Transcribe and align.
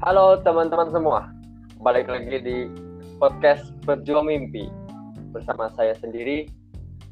Halo 0.00 0.40
teman-teman 0.40 0.88
semua, 0.88 1.28
balik 1.84 2.08
lagi 2.08 2.40
di 2.40 2.72
podcast 3.20 3.68
Berjuang 3.84 4.32
Mimpi 4.32 4.64
bersama 5.28 5.68
saya 5.76 5.92
sendiri, 5.92 6.48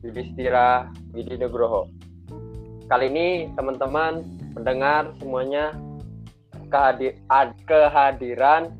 Yudhistira 0.00 0.88
Widi 1.12 1.36
Nugroho. 1.36 1.92
Kali 2.88 3.12
ini 3.12 3.52
teman-teman 3.60 4.24
mendengar 4.56 5.12
semuanya 5.20 5.76
kehadir 6.72 7.20
kehadiran 7.68 8.72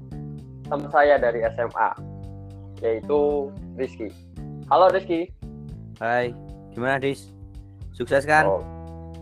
teman 0.65 0.89
saya 0.89 1.21
dari 1.21 1.45
SMA, 1.53 1.91
yaitu 2.81 3.53
Rizky. 3.77 4.09
Halo 4.73 4.89
Rizky. 4.89 5.29
Hai, 6.01 6.33
gimana 6.73 6.97
Dis? 6.97 7.29
Sukses 7.93 8.25
kan? 8.25 8.49
Oh, 8.49 8.65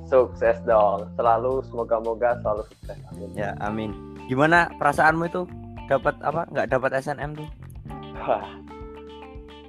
sukses 0.07 0.63
dong, 0.63 1.11
selalu 1.19 1.59
semoga-moga 1.75 2.39
selalu 2.39 2.63
sukses. 2.71 3.03
Amin. 3.11 3.35
Ya, 3.35 3.51
amin. 3.59 4.16
Gimana 4.27 4.71
perasaanmu 4.79 5.25
itu? 5.31 5.43
Dapat 5.87 6.19
apa? 6.27 6.51
Nggak 6.51 6.69
dapat 6.75 6.91
SNM 6.99 7.39
tuh? 7.39 7.49
Wah, 8.27 8.47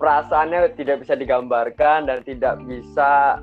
perasaannya 0.02 0.74
tidak 0.74 1.06
bisa 1.06 1.14
digambarkan 1.14 2.10
dan 2.10 2.26
tidak 2.26 2.58
bisa 2.66 3.38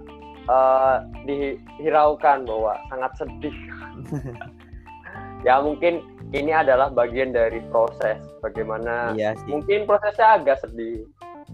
uh, 0.51 1.07
dihiraukan 1.23 2.43
bahwa 2.43 2.75
sangat 2.91 3.13
sedih. 3.23 3.57
ya 5.47 5.63
mungkin 5.63 6.03
ini 6.35 6.51
adalah 6.51 6.91
bagian 6.91 7.31
dari 7.31 7.63
proses 7.71 8.19
bagaimana. 8.43 9.15
Iya 9.15 9.39
sih. 9.39 9.55
Mungkin 9.55 9.87
prosesnya 9.87 10.43
agak 10.43 10.59
sedih, 10.67 11.07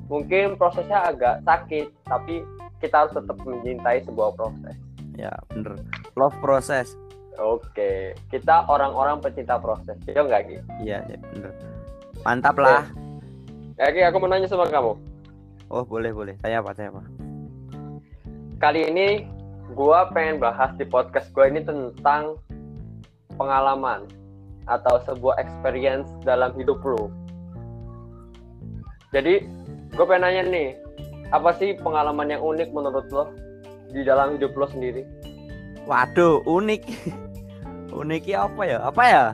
mungkin 0.08 0.56
prosesnya 0.56 1.12
agak 1.12 1.44
sakit, 1.44 1.92
tapi 2.08 2.40
kita 2.80 3.04
harus 3.04 3.12
tetap 3.12 3.36
mencintai 3.44 4.00
sebuah 4.08 4.32
proses. 4.40 4.76
Ya, 5.20 5.36
bener. 5.52 5.76
Love 6.16 6.36
proses. 6.40 6.96
Oke, 7.38 8.18
kita 8.32 8.66
orang-orang 8.66 9.22
pecinta 9.22 9.60
proses, 9.62 9.94
ya 10.08 10.26
enggak 10.26 10.50
Ki? 10.50 10.56
Iya, 10.82 10.98
ya. 11.06 11.16
Mantap 12.26 12.58
lah. 12.58 12.90
Ya 13.78 13.88
Ki, 13.94 14.02
aku 14.02 14.18
mau 14.18 14.26
nanya 14.26 14.50
sama 14.50 14.66
kamu. 14.66 14.98
Oh, 15.70 15.86
boleh, 15.86 16.10
boleh. 16.10 16.34
Tanya 16.42 16.58
apa, 16.58 16.74
tanya 16.74 16.98
apa? 16.98 17.02
Kali 18.58 18.90
ini 18.90 19.24
gua 19.72 20.10
pengen 20.10 20.42
bahas 20.42 20.74
di 20.74 20.84
podcast 20.84 21.30
gua 21.30 21.46
ini 21.46 21.62
tentang 21.62 22.36
pengalaman 23.38 24.04
atau 24.68 25.00
sebuah 25.08 25.40
experience 25.40 26.10
dalam 26.26 26.52
hidup 26.58 26.82
lo. 26.84 27.08
Jadi, 29.10 29.42
gue 29.90 30.04
pengen 30.06 30.22
nanya 30.22 30.42
nih, 30.46 30.68
apa 31.34 31.50
sih 31.58 31.74
pengalaman 31.78 32.30
yang 32.30 32.42
unik 32.42 32.70
menurut 32.70 33.06
lo 33.10 33.32
di 33.90 34.06
dalam 34.06 34.38
hidup 34.38 34.54
lo 34.54 34.70
sendiri? 34.70 35.02
Waduh, 35.88 36.44
unik. 36.44 36.82
Uniknya 38.00 38.46
apa 38.46 38.62
ya? 38.66 38.78
Apa 38.86 39.02
ya? 39.02 39.24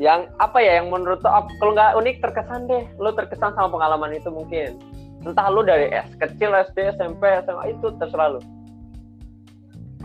Yang 0.00 0.20
apa 0.40 0.58
ya 0.58 0.72
yang 0.82 0.88
menurut 0.88 1.20
lo 1.20 1.30
kalau 1.60 1.72
nggak 1.76 1.94
unik 2.00 2.16
terkesan 2.24 2.66
deh, 2.66 2.84
lo 2.96 3.12
terkesan 3.12 3.52
sama 3.54 3.68
pengalaman 3.70 4.16
itu 4.16 4.32
mungkin. 4.32 4.80
Entah 5.22 5.46
lo 5.52 5.62
dari 5.62 5.92
S 5.92 6.10
kecil, 6.18 6.50
SD, 6.50 6.96
SMP, 6.98 7.22
SMA 7.44 7.76
itu 7.76 7.92
terserah 8.00 8.34
lo. 8.34 8.40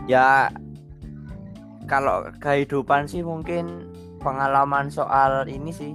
Ya 0.06 0.52
kalau 1.88 2.28
kehidupan 2.38 3.08
sih 3.08 3.24
mungkin 3.24 3.90
pengalaman 4.20 4.92
soal 4.92 5.48
ini 5.48 5.72
sih. 5.72 5.92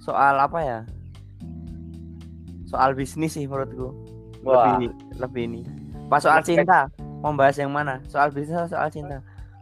Soal 0.00 0.38
apa 0.40 0.58
ya? 0.62 0.80
Soal 2.70 2.94
bisnis 2.94 3.34
sih 3.34 3.44
menurutku. 3.44 3.90
Wah. 4.46 4.78
Lebih 4.78 4.94
lebih 5.18 5.42
ini. 5.50 5.62
Pas 6.08 6.22
soal 6.24 6.40
cinta, 6.42 6.88
mau 7.20 7.32
bahas 7.32 7.54
yang 7.54 7.68
mana? 7.68 7.98
Soal 8.06 8.28
bisnis 8.28 8.54
atau 8.54 8.70
soal 8.70 8.88
cinta? 8.88 9.18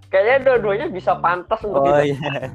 Kayaknya 0.08 0.36
dua-duanya 0.42 0.86
bisa 0.88 1.14
pantas 1.14 1.60
untuk 1.60 1.80
Oh 1.80 1.84
kita. 1.92 2.04
iya. 2.06 2.18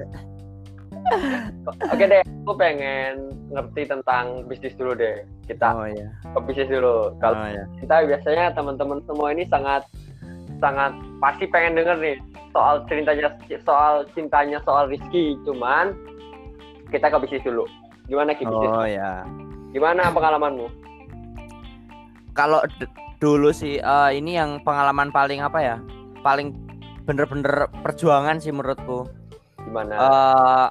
Oke 1.94 2.04
deh, 2.08 2.22
aku 2.24 2.54
pengen 2.56 3.30
ngerti 3.52 3.86
tentang 3.86 4.42
bisnis 4.48 4.74
dulu 4.74 4.94
deh. 4.94 5.22
Kita 5.46 5.74
Oh 5.74 5.86
iya. 5.86 6.10
ke 6.26 6.40
bisnis 6.42 6.68
dulu. 6.68 7.14
Kalau 7.20 7.38
Oh 7.38 7.46
iya. 7.46 7.64
kita 7.78 7.94
biasanya 8.08 8.44
teman-teman 8.52 8.98
semua 9.04 9.30
ini 9.30 9.44
sangat 9.46 9.84
sangat 10.58 10.96
pasti 11.20 11.44
pengen 11.46 11.76
denger 11.76 11.98
nih 12.00 12.16
soal 12.50 12.82
ceritanya 12.88 13.28
soal 13.62 14.08
cintanya 14.16 14.58
soal 14.64 14.88
Rizky. 14.88 15.36
Cuman 15.44 15.94
kita 16.90 17.12
ke 17.12 17.18
bisnis 17.20 17.44
dulu. 17.44 17.68
Gimana 18.08 18.34
Ki 18.34 18.44
bisnis? 18.44 18.72
Oh 18.72 18.88
ya. 18.88 19.22
Gimana 19.70 20.10
pengalamanmu? 20.10 20.68
Kalau 22.34 22.64
dulu 23.24 23.56
sih 23.56 23.80
eh, 23.80 24.12
ini 24.20 24.36
yang 24.36 24.60
pengalaman 24.68 25.08
paling 25.08 25.40
apa 25.40 25.60
ya? 25.64 25.76
Paling 26.20 26.52
bener-bener 27.08 27.72
perjuangan 27.80 28.44
sih 28.44 28.52
menurutku. 28.52 29.08
Gimana? 29.64 29.96
eh 29.96 30.68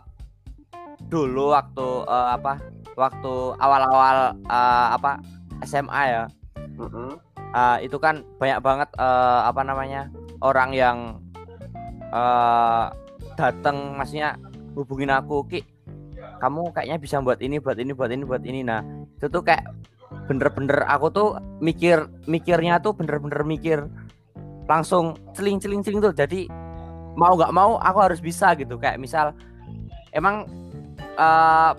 dulu 1.09 1.57
waktu 1.57 1.89
eh, 2.05 2.29
apa? 2.37 2.61
Waktu 2.93 3.33
awal-awal 3.57 4.37
eh, 4.37 4.89
apa 4.93 5.17
SMA 5.65 6.03
ya. 6.12 6.25
Mm-mm. 6.77 7.17
eh, 7.57 7.77
itu 7.89 7.97
kan 7.97 8.21
banyak 8.37 8.61
banget 8.61 8.89
eh, 9.01 9.41
apa 9.49 9.65
namanya? 9.65 10.12
orang 10.43 10.75
yang 10.75 10.99
eh 12.12 12.85
datang 13.39 13.97
maksudnya 13.97 14.37
hubungin 14.77 15.09
aku, 15.09 15.49
Ki. 15.49 15.65
Kamu 16.43 16.75
kayaknya 16.75 16.99
bisa 16.99 17.23
buat 17.23 17.39
ini, 17.39 17.62
buat 17.62 17.79
ini, 17.79 17.95
buat 17.95 18.11
ini, 18.11 18.23
buat 18.27 18.43
ini. 18.43 18.61
Nah, 18.67 18.83
itu 19.15 19.31
tuh 19.31 19.47
kayak 19.47 19.62
bener-bener 20.31 20.87
aku 20.87 21.06
tuh 21.12 21.28
mikir 21.59 22.06
mikirnya 22.31 22.78
tuh 22.78 22.95
bener-bener 22.95 23.43
mikir 23.43 23.78
langsung 24.71 25.19
celing 25.37 25.59
celing 25.59 25.83
celing 25.83 26.00
tuh. 26.00 26.15
Jadi 26.15 26.47
mau 27.19 27.37
nggak 27.37 27.53
mau 27.53 27.77
aku 27.83 27.99
harus 28.00 28.21
bisa 28.23 28.55
gitu. 28.56 28.78
Kayak 28.78 29.03
misal 29.03 29.37
emang 30.15 30.47
eh, 31.19 31.73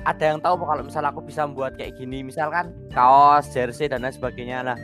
ada 0.00 0.24
yang 0.24 0.40
tahu 0.40 0.56
kalau 0.64 0.80
misal 0.80 1.04
aku 1.04 1.20
bisa 1.20 1.44
membuat 1.44 1.76
kayak 1.76 1.98
gini. 2.00 2.24
Misalkan 2.24 2.72
kaos 2.96 3.50
jersey 3.52 3.90
dan 3.90 4.00
lain 4.06 4.14
sebagainya. 4.14 4.64
Nah 4.64 4.78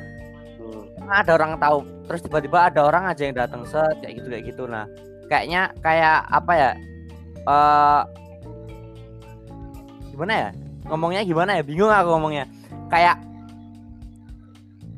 Hmm. 0.66 0.82
ada 1.06 1.38
orang 1.38 1.54
tahu. 1.62 1.86
Terus 2.10 2.20
tiba-tiba 2.26 2.58
ada 2.66 2.80
orang 2.90 3.06
aja 3.06 3.22
yang 3.22 3.36
datang 3.38 3.62
set 3.62 4.02
kayak 4.02 4.18
gitu 4.18 4.28
kayak 4.32 4.44
gitu. 4.50 4.62
Nah 4.66 4.84
kayaknya 5.30 5.70
kayak 5.78 6.26
apa 6.26 6.52
ya 6.58 6.70
eh 7.46 8.02
gimana 10.10 10.32
ya? 10.34 10.48
Ngomongnya 10.86 11.22
gimana 11.22 11.50
ya? 11.58 11.62
Bingung 11.62 11.90
aku 11.90 12.08
ngomongnya 12.18 12.44
kayak 12.86 13.16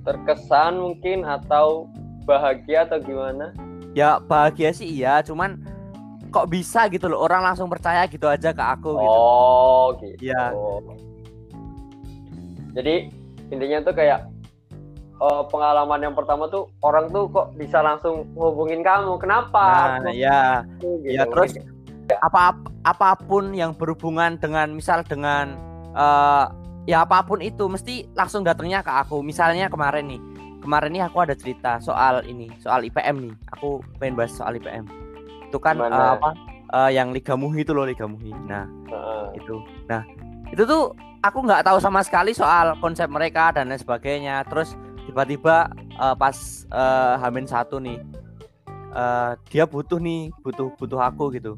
Terkesan 0.01 0.81
mungkin 0.81 1.21
atau 1.23 1.85
bahagia 2.25 2.85
atau 2.85 2.99
gimana? 2.99 3.53
ya 3.93 4.21
bahagia 4.21 4.71
sih 4.71 4.87
iya 4.87 5.19
cuman 5.21 5.59
kok 6.29 6.47
bisa 6.47 6.87
gitu 6.87 7.09
loh 7.09 7.19
orang 7.21 7.41
langsung 7.43 7.67
percaya 7.67 8.05
gitu 8.05 8.25
aja 8.25 8.53
ke 8.53 8.61
aku 8.61 8.95
gitu 8.95 9.11
Oh, 9.11 9.97
gitu. 9.97 10.29
Iya. 10.29 10.53
Jadi 12.73 12.95
intinya 13.49 13.79
tuh 13.83 13.95
kayak 13.97 14.29
eh, 15.19 15.43
pengalaman 15.51 16.01
yang 16.01 16.15
pertama 16.15 16.47
tuh 16.47 16.69
orang 16.81 17.09
tuh 17.11 17.27
kok 17.27 17.57
bisa 17.57 17.81
langsung 17.81 18.29
hubungin 18.37 18.85
kamu. 18.85 19.17
Kenapa? 19.19 19.99
nah 19.99 20.13
ya 20.13 20.63
Gitu. 20.79 21.09
ya 21.11 21.25
terus 21.27 21.57
apa 22.23 22.55
apa 22.85 23.19
pun 23.19 23.51
yang 23.51 23.73
berhubungan 23.73 24.37
dengan 24.37 24.73
misal 24.73 25.01
dengan 25.03 25.57
eh 25.93 26.45
ya 26.85 27.03
apa 27.03 27.25
pun 27.25 27.41
itu 27.41 27.67
mesti 27.67 28.07
langsung 28.15 28.45
datangnya 28.45 28.85
ke 28.85 28.93
aku. 28.93 29.25
Misalnya 29.25 29.73
kemarin 29.73 30.07
nih 30.07 30.21
kemarin 30.63 30.91
nih 30.93 31.03
aku 31.07 31.25
ada 31.25 31.35
cerita 31.39 31.79
soal 31.81 32.23
ini 32.29 32.53
soal 32.61 32.85
IPM 32.85 33.17
nih. 33.25 33.35
Aku 33.57 33.81
pengen 33.97 34.19
bahas 34.19 34.35
soal 34.37 34.55
IPM 34.59 35.09
itu 35.49 35.57
kan 35.57 35.81
eh, 35.81 35.89
apa 35.89 36.31
eh, 36.77 36.91
yang 36.93 37.11
Liga 37.17 37.33
Muhi 37.35 37.65
itu 37.65 37.73
loh 37.73 37.89
Liga 37.89 38.05
Muhi. 38.05 38.31
Nah 38.45 38.69
Heeh. 38.93 39.41
itu. 39.41 39.57
Nah 39.89 40.05
itu 40.53 40.63
tuh 40.69 40.93
aku 41.25 41.39
nggak 41.45 41.65
tahu 41.65 41.81
sama 41.81 42.05
sekali 42.05 42.37
soal 42.37 42.77
konsep 42.79 43.09
mereka 43.09 43.51
dan 43.57 43.73
lain 43.73 43.81
sebagainya. 43.81 44.45
Terus 44.47 44.77
tiba-tiba 45.09 45.73
eh, 45.97 46.15
pas 46.15 46.37
eh, 46.69 47.15
Hamin 47.17 47.49
satu 47.49 47.81
nih 47.81 47.99
eh, 48.93 49.33
dia 49.49 49.65
butuh 49.65 49.97
nih 49.97 50.29
butuh 50.45 50.69
butuh 50.77 51.01
aku 51.01 51.33
gitu. 51.33 51.57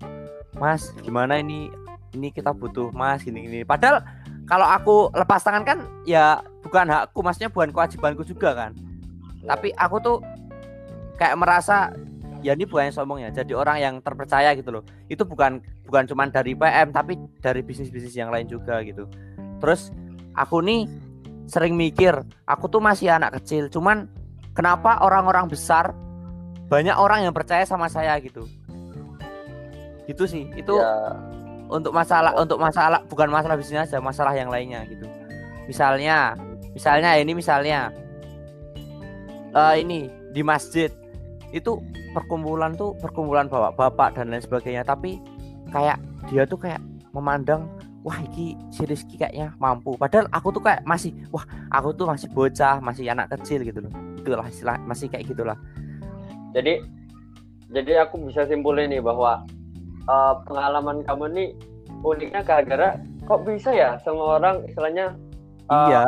Mas 0.59 0.95
gimana 1.03 1.39
ini? 1.43 1.71
Ini 2.11 2.35
kita 2.35 2.51
butuh 2.51 2.91
mas 2.91 3.23
gini 3.23 3.47
gini. 3.47 3.63
Padahal 3.63 4.03
kalau 4.51 4.67
aku 4.67 4.97
lepas 5.15 5.47
tangan 5.47 5.63
kan 5.63 5.79
ya 6.03 6.43
bukan 6.67 6.91
hakku 6.91 7.23
maksudnya 7.23 7.55
bukan 7.55 7.71
kewajibanku 7.71 8.27
juga 8.27 8.51
kan. 8.59 8.75
Tapi 9.47 9.71
aku 9.79 9.97
tuh 10.03 10.19
kayak 11.23 11.39
merasa 11.39 11.95
ya 12.43 12.59
ini 12.59 12.67
bukan 12.67 12.91
sombong 12.91 13.23
ya 13.23 13.31
jadi 13.31 13.55
orang 13.55 13.79
yang 13.79 13.95
terpercaya 14.03 14.51
gitu 14.59 14.75
loh. 14.75 14.83
Itu 15.07 15.23
bukan 15.23 15.63
bukan 15.87 16.11
cuman 16.11 16.35
dari 16.35 16.59
PM 16.59 16.91
tapi 16.91 17.15
dari 17.39 17.63
bisnis-bisnis 17.63 18.19
yang 18.19 18.35
lain 18.35 18.51
juga 18.51 18.83
gitu. 18.83 19.07
Terus 19.63 19.95
aku 20.35 20.59
nih 20.67 20.91
sering 21.47 21.79
mikir 21.79 22.19
aku 22.51 22.67
tuh 22.67 22.83
masih 22.83 23.07
anak 23.15 23.39
kecil 23.39 23.71
cuman 23.71 24.11
kenapa 24.55 24.99
orang-orang 25.03 25.47
besar 25.47 25.95
banyak 26.67 26.95
orang 26.95 27.23
yang 27.23 27.35
percaya 27.35 27.63
sama 27.63 27.87
saya 27.87 28.19
gitu? 28.19 28.51
Gitu 30.11 30.27
sih. 30.27 30.51
Itu 30.59 30.75
Ya, 30.75 31.15
untuk 31.71 31.95
masalah 31.95 32.35
untuk 32.35 32.59
masalah 32.59 33.01
bukan 33.07 33.31
masalah 33.31 33.55
bisnis 33.55 33.87
aja 33.87 34.03
masalah 34.03 34.35
yang 34.35 34.51
lainnya 34.51 34.83
gitu. 34.91 35.07
Misalnya 35.71 36.35
misalnya 36.75 37.15
ini 37.17 37.33
misalnya 37.33 37.95
eh 39.55 39.75
ini 39.79 40.11
di 40.35 40.43
masjid. 40.43 40.91
Itu 41.51 41.83
perkumpulan 42.15 42.75
tuh 42.79 42.95
perkumpulan 42.99 43.47
bapak-bapak 43.47 44.19
dan 44.19 44.35
lain 44.35 44.43
sebagainya. 44.43 44.83
Tapi 44.83 45.23
kayak 45.71 45.99
dia 46.31 46.43
tuh 46.47 46.59
kayak 46.59 46.83
memandang 47.15 47.67
wah 48.07 48.17
iki 48.23 48.59
si 48.75 48.87
Rizky 48.87 49.19
kayaknya 49.19 49.55
mampu. 49.59 49.95
Padahal 49.95 50.27
aku 50.35 50.55
tuh 50.55 50.63
kayak 50.63 50.83
masih 50.87 51.15
wah 51.31 51.47
aku 51.71 51.95
tuh 51.95 52.07
masih 52.07 52.27
bocah 52.31 52.83
masih 52.83 53.07
anak 53.11 53.31
kecil 53.39 53.63
gitu 53.63 53.83
loh. 53.83 53.93
Itulah 54.19 54.47
masih 54.87 55.07
kayak 55.07 55.27
gitulah. 55.31 55.59
Jadi 56.51 56.83
jadi 57.71 58.03
aku 58.03 58.19
bisa 58.27 58.47
simpulin 58.51 58.91
nih 58.91 58.99
bahwa 58.99 59.47
uh, 60.07 60.41
pengalaman 60.47 61.03
kamu 61.05 61.25
nih 61.33 61.49
uniknya 62.01 62.41
gara-gara 62.47 62.97
kok 63.27 63.45
bisa 63.45 63.71
ya 63.75 64.01
semua 64.01 64.41
orang 64.41 64.65
istilahnya 64.65 65.13
uh, 65.69 65.89
iya 65.91 66.05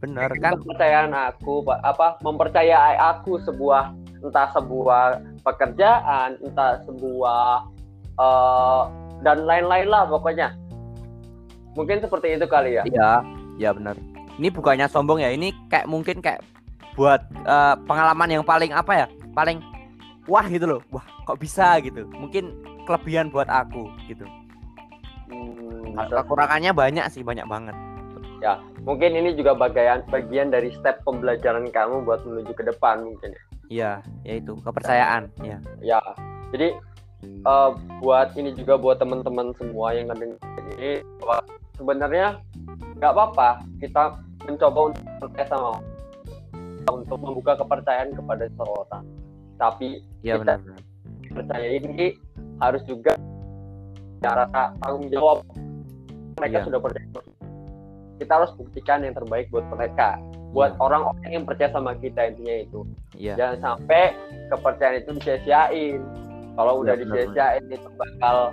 benar 0.00 0.32
kan? 0.40 0.56
kepercayaan 0.56 1.12
aku 1.12 1.62
apa 1.84 2.16
mempercayai 2.24 2.96
aku 2.96 3.36
sebuah 3.44 3.92
entah 4.24 4.48
sebuah 4.52 5.20
pekerjaan 5.44 6.40
entah 6.40 6.80
sebuah 6.88 7.68
uh, 8.20 8.82
dan 9.20 9.44
lain-lain 9.44 9.88
lah 9.88 10.08
pokoknya. 10.08 10.56
Mungkin 11.76 12.02
seperti 12.02 12.36
itu 12.36 12.46
kali 12.48 12.80
ya? 12.80 12.82
Iya 12.88 13.10
iya 13.60 13.70
benar. 13.72 13.96
Ini 14.40 14.48
bukannya 14.50 14.88
sombong 14.88 15.20
ya 15.20 15.30
ini 15.30 15.52
kayak 15.68 15.86
mungkin 15.86 16.24
kayak 16.24 16.40
buat 16.96 17.22
uh, 17.44 17.76
pengalaman 17.84 18.40
yang 18.40 18.44
paling 18.44 18.72
apa 18.72 19.04
ya? 19.04 19.06
Paling 19.36 19.60
wah 20.26 20.44
gitu 20.48 20.66
loh. 20.66 20.80
Wah 20.90 21.04
kok 21.28 21.38
bisa 21.38 21.78
gitu? 21.84 22.08
Mungkin 22.10 22.50
kelebihan 22.90 23.30
buat 23.30 23.46
aku 23.46 23.86
gitu. 24.10 24.26
Hmm, 25.30 25.94
kekurangannya 26.10 26.74
banyak 26.74 27.06
sih 27.06 27.22
banyak 27.22 27.46
banget. 27.46 27.78
Ya 28.42 28.58
mungkin 28.82 29.14
ini 29.14 29.38
juga 29.38 29.54
bagian 29.54 30.02
bagian 30.10 30.50
dari 30.50 30.74
step 30.74 31.06
pembelajaran 31.06 31.70
kamu 31.70 32.02
buat 32.02 32.26
menuju 32.26 32.50
ke 32.50 32.66
depan 32.66 33.06
mungkin. 33.06 33.30
Ya 33.30 33.42
iya 33.70 33.92
yaitu 34.26 34.58
kepercayaan 34.66 35.30
ya. 35.46 35.62
Ya 35.78 36.02
jadi 36.50 36.74
uh, 37.46 37.78
buat 38.02 38.34
ini 38.34 38.58
juga 38.58 38.74
buat 38.74 38.98
teman-teman 38.98 39.54
semua 39.54 39.94
yang 39.94 40.10
ngedengar 40.10 40.42
ini 40.74 41.06
bahwa 41.22 41.38
sebenarnya 41.78 42.26
nggak 42.98 43.12
apa-apa 43.14 43.62
kita 43.78 44.18
mencoba 44.50 44.80
untuk 44.90 45.04
percaya 45.22 45.46
sama 45.46 45.70
untuk 46.90 47.18
membuka 47.22 47.54
kepercayaan 47.54 48.10
kepada 48.18 48.50
seseorang. 48.50 49.04
Tapi 49.60 49.88
ya, 50.24 50.40
kita 50.40 50.58
benar, 50.58 50.80
percaya 51.30 51.68
ini 51.76 52.16
harus 52.60 52.82
juga 52.84 53.16
cara 54.20 54.44
tanggung 54.84 55.08
jawab 55.08 55.42
mereka 56.36 56.60
ya. 56.60 56.64
sudah 56.68 56.80
percaya 56.80 57.06
kita 58.20 58.32
harus 58.36 58.52
buktikan 58.52 59.00
yang 59.00 59.16
terbaik 59.16 59.48
buat 59.48 59.64
mereka 59.72 60.20
buat 60.52 60.76
iya. 60.76 60.80
orang-orang 60.82 61.30
yang 61.30 61.44
percaya 61.48 61.70
sama 61.72 61.96
kita 61.96 62.20
intinya 62.28 62.56
itu 62.60 62.80
ya. 63.16 63.34
jangan 63.38 63.58
sampai 63.60 64.12
kepercayaan 64.52 65.00
itu 65.00 65.10
disia-siain 65.16 66.00
kalau 66.58 66.84
udah 66.84 66.94
ya, 66.98 67.00
disia-siain 67.06 67.64
itu 67.70 67.88
bakal 67.96 68.52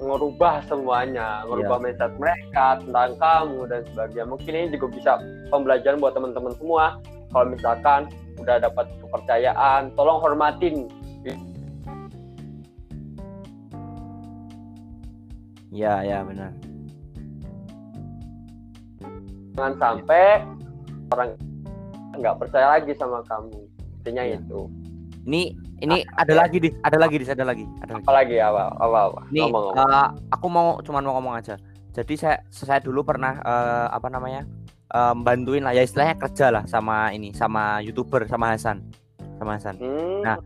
merubah 0.00 0.64
semuanya 0.68 1.44
merubah 1.48 1.80
ya. 1.80 1.82
mindset 1.88 2.12
mereka 2.20 2.66
tentang 2.84 3.10
kamu 3.16 3.60
dan 3.68 3.80
sebagainya 3.92 4.24
mungkin 4.28 4.52
ini 4.52 4.68
juga 4.74 4.86
bisa 4.92 5.12
pembelajaran 5.48 5.98
buat 6.00 6.12
teman-teman 6.12 6.52
semua 6.60 6.84
kalau 7.30 7.46
misalkan 7.48 8.00
udah 8.40 8.56
dapat 8.58 8.88
kepercayaan 9.04 9.92
tolong 9.94 10.18
hormatin 10.18 10.88
ya 15.70 16.02
ya 16.02 16.26
benar 16.26 16.50
jangan 19.54 19.74
sampai 19.78 20.42
orang 21.14 21.30
nggak 22.18 22.34
percaya 22.38 22.66
lagi 22.78 22.92
sama 22.98 23.22
kamu 23.26 23.58
intinya 24.02 24.24
ya. 24.26 24.38
itu 24.38 24.60
ini 25.28 25.42
ini 25.80 26.02
ah, 26.16 26.24
ada 26.26 26.32
ya. 26.34 26.38
lagi 26.46 26.56
di 26.58 26.68
ada 26.82 26.96
lagi 26.98 27.16
di 27.22 27.24
ada 27.28 27.44
lagi 27.44 27.64
ada 27.80 27.92
lagi 27.96 28.02
apa 28.02 28.12
lagi 28.12 28.36
apa 28.40 28.62
apa, 28.76 28.98
apa. 29.10 29.20
ini 29.30 29.40
ngomong, 29.46 29.64
ngomong. 29.72 29.90
Uh, 29.94 30.08
aku 30.32 30.46
mau 30.50 30.66
cuman 30.82 31.02
mau 31.06 31.14
ngomong 31.20 31.34
aja 31.38 31.54
jadi 31.94 32.14
saya 32.16 32.36
saya 32.50 32.80
dulu 32.82 33.02
pernah 33.02 33.38
uh, 33.42 33.86
apa 33.90 34.08
namanya 34.10 34.46
uh, 34.94 35.14
bantuin 35.14 35.62
lah 35.62 35.74
ya 35.74 35.82
istilahnya 35.86 36.16
kerja 36.18 36.46
lah 36.50 36.64
sama 36.66 37.10
ini 37.14 37.30
sama 37.34 37.82
youtuber 37.84 38.26
sama 38.26 38.54
Hasan 38.54 38.82
sama 39.38 39.56
Hasan 39.58 39.76
hmm. 39.78 40.20
nah 40.24 40.36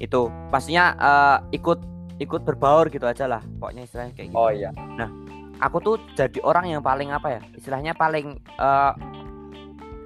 itu 0.00 0.28
pastinya 0.50 0.96
uh, 0.98 1.38
ikut 1.54 1.91
ikut 2.22 2.46
berbaur 2.46 2.88
gitu 2.88 3.04
aja 3.04 3.26
lah 3.26 3.42
pokoknya 3.58 3.82
istilahnya 3.84 4.12
kayak 4.14 4.28
gitu. 4.30 4.38
Oh 4.38 4.50
iya. 4.50 4.70
Nah 4.96 5.10
aku 5.58 5.76
tuh 5.82 5.94
jadi 6.14 6.38
orang 6.42 6.70
yang 6.70 6.82
paling 6.82 7.10
apa 7.10 7.38
ya 7.38 7.40
istilahnya 7.58 7.92
paling 7.94 8.38
uh, 8.58 8.92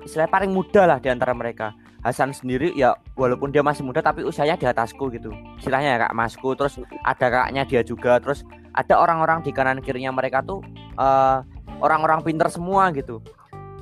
istilahnya 0.05 0.33
paling 0.33 0.51
muda 0.53 0.83
lah 0.89 0.99
di 1.01 1.09
antara 1.13 1.37
mereka. 1.37 1.77
Hasan 2.07 2.31
sendiri 2.31 2.71
ya 2.79 2.95
walaupun 3.19 3.51
dia 3.51 3.67
masih 3.67 3.83
muda 3.83 3.99
tapi 3.99 4.23
usianya 4.23 4.55
di 4.55 4.67
atasku 4.67 5.11
gitu. 5.11 5.35
Istilahnya 5.59 5.99
ya 5.99 5.99
kak 6.07 6.15
masku 6.15 6.55
terus 6.55 6.79
ada 7.03 7.27
kakaknya 7.27 7.67
dia 7.67 7.83
juga 7.83 8.23
terus 8.23 8.47
ada 8.79 8.95
orang-orang 8.95 9.43
di 9.43 9.51
kanan 9.51 9.83
kirinya 9.83 10.15
mereka 10.15 10.39
tuh 10.47 10.63
eh, 10.95 11.39
orang-orang 11.83 12.23
pinter 12.23 12.47
semua 12.47 12.95
gitu. 12.95 13.21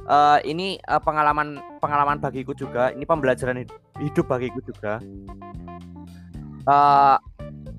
Uh, 0.04 0.36
ini 0.44 0.76
uh, 0.84 1.00
pengalaman 1.00 1.56
pengalaman 1.80 2.20
bagiku 2.20 2.52
juga 2.52 2.92
ini 2.92 3.08
pembelajaran 3.08 3.64
hidup 3.96 4.28
bagiku 4.28 4.60
juga. 4.60 5.00
Uh, 6.68 7.16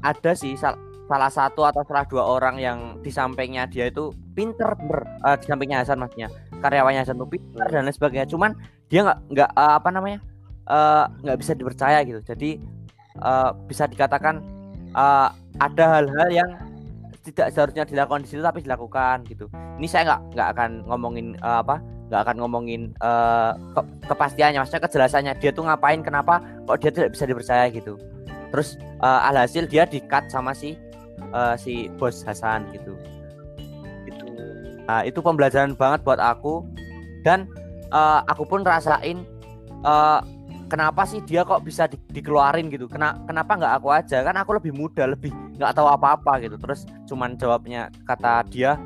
ada 0.05 0.31
sih 0.37 0.53
salah 1.05 1.31
satu 1.33 1.65
atau 1.65 1.81
salah 1.85 2.05
dua 2.05 2.23
orang 2.25 2.61
yang 2.61 2.77
di 3.01 3.09
sampingnya 3.09 3.65
dia 3.65 3.89
itu 3.89 4.13
pinter 4.37 4.73
bener 4.77 5.01
uh, 5.25 5.37
di 5.37 5.45
sampingnya 5.49 5.81
Hasan 5.81 5.97
maksudnya. 6.01 6.29
Karyawannya 6.61 7.01
Hasan 7.01 7.17
tuh 7.17 7.29
pinter 7.29 7.65
dan 7.69 7.89
lain 7.89 7.93
sebagainya. 7.93 8.27
Cuman 8.29 8.53
dia 8.89 9.01
nggak 9.05 9.19
nggak 9.33 9.49
uh, 9.57 9.73
apa 9.81 9.89
namanya 9.89 10.19
nggak 11.21 11.37
uh, 11.37 11.41
bisa 11.41 11.53
dipercaya 11.57 12.01
gitu. 12.05 12.21
Jadi 12.21 12.61
uh, 13.21 13.53
bisa 13.65 13.89
dikatakan 13.89 14.41
uh, 14.93 15.29
ada 15.57 15.85
hal-hal 16.01 16.29
yang 16.29 16.49
tidak 17.25 17.49
seharusnya 17.57 17.89
dilakukan 17.89 18.21
di 18.21 18.29
situ 18.29 18.41
tapi 18.45 18.61
dilakukan 18.61 19.25
gitu. 19.25 19.49
Ini 19.81 19.87
saya 19.89 20.13
nggak 20.13 20.21
nggak 20.37 20.47
akan 20.57 20.69
ngomongin 20.85 21.27
uh, 21.41 21.61
apa 21.65 21.81
nggak 22.05 22.21
akan 22.21 22.35
ngomongin 22.37 22.81
uh, 23.01 23.57
ke 23.73 23.81
kepastiannya. 24.09 24.61
Maksudnya 24.61 24.85
kejelasannya 24.85 25.33
dia 25.41 25.49
tuh 25.53 25.65
ngapain 25.65 26.01
kenapa 26.05 26.41
kok 26.65 26.77
dia 26.81 26.93
tidak 26.93 27.17
bisa 27.17 27.25
dipercaya 27.25 27.65
gitu 27.73 27.97
terus 28.55 28.79
uh, 29.03 29.27
alhasil 29.27 29.67
dia 29.67 29.83
dikat 29.83 30.31
sama 30.31 30.55
si 30.55 30.79
uh, 31.35 31.59
si 31.59 31.91
bos 31.99 32.23
Hasan 32.23 32.71
gitu. 32.71 32.95
Itu 34.07 34.25
nah 34.87 35.03
itu 35.03 35.19
pembelajaran 35.19 35.75
banget 35.75 36.07
buat 36.07 36.23
aku. 36.23 36.63
Dan 37.27 37.51
uh, 37.91 38.23
aku 38.31 38.47
pun 38.47 38.63
rasain 38.63 39.27
uh, 39.83 40.23
kenapa 40.71 41.03
sih 41.03 41.19
dia 41.27 41.43
kok 41.43 41.67
bisa 41.67 41.91
di, 41.91 41.99
dikeluarin 42.15 42.71
gitu? 42.71 42.87
Kena, 42.87 43.19
kenapa 43.27 43.59
nggak 43.59 43.73
aku 43.83 43.87
aja? 43.91 44.23
Kan 44.23 44.39
aku 44.39 44.55
lebih 44.55 44.71
muda 44.71 45.03
lebih 45.03 45.35
nggak 45.59 45.75
tahu 45.75 45.91
apa-apa 45.91 46.39
gitu. 46.47 46.55
Terus 46.55 46.87
cuman 47.11 47.35
jawabnya 47.35 47.91
kata 48.07 48.47
dia 48.47 48.79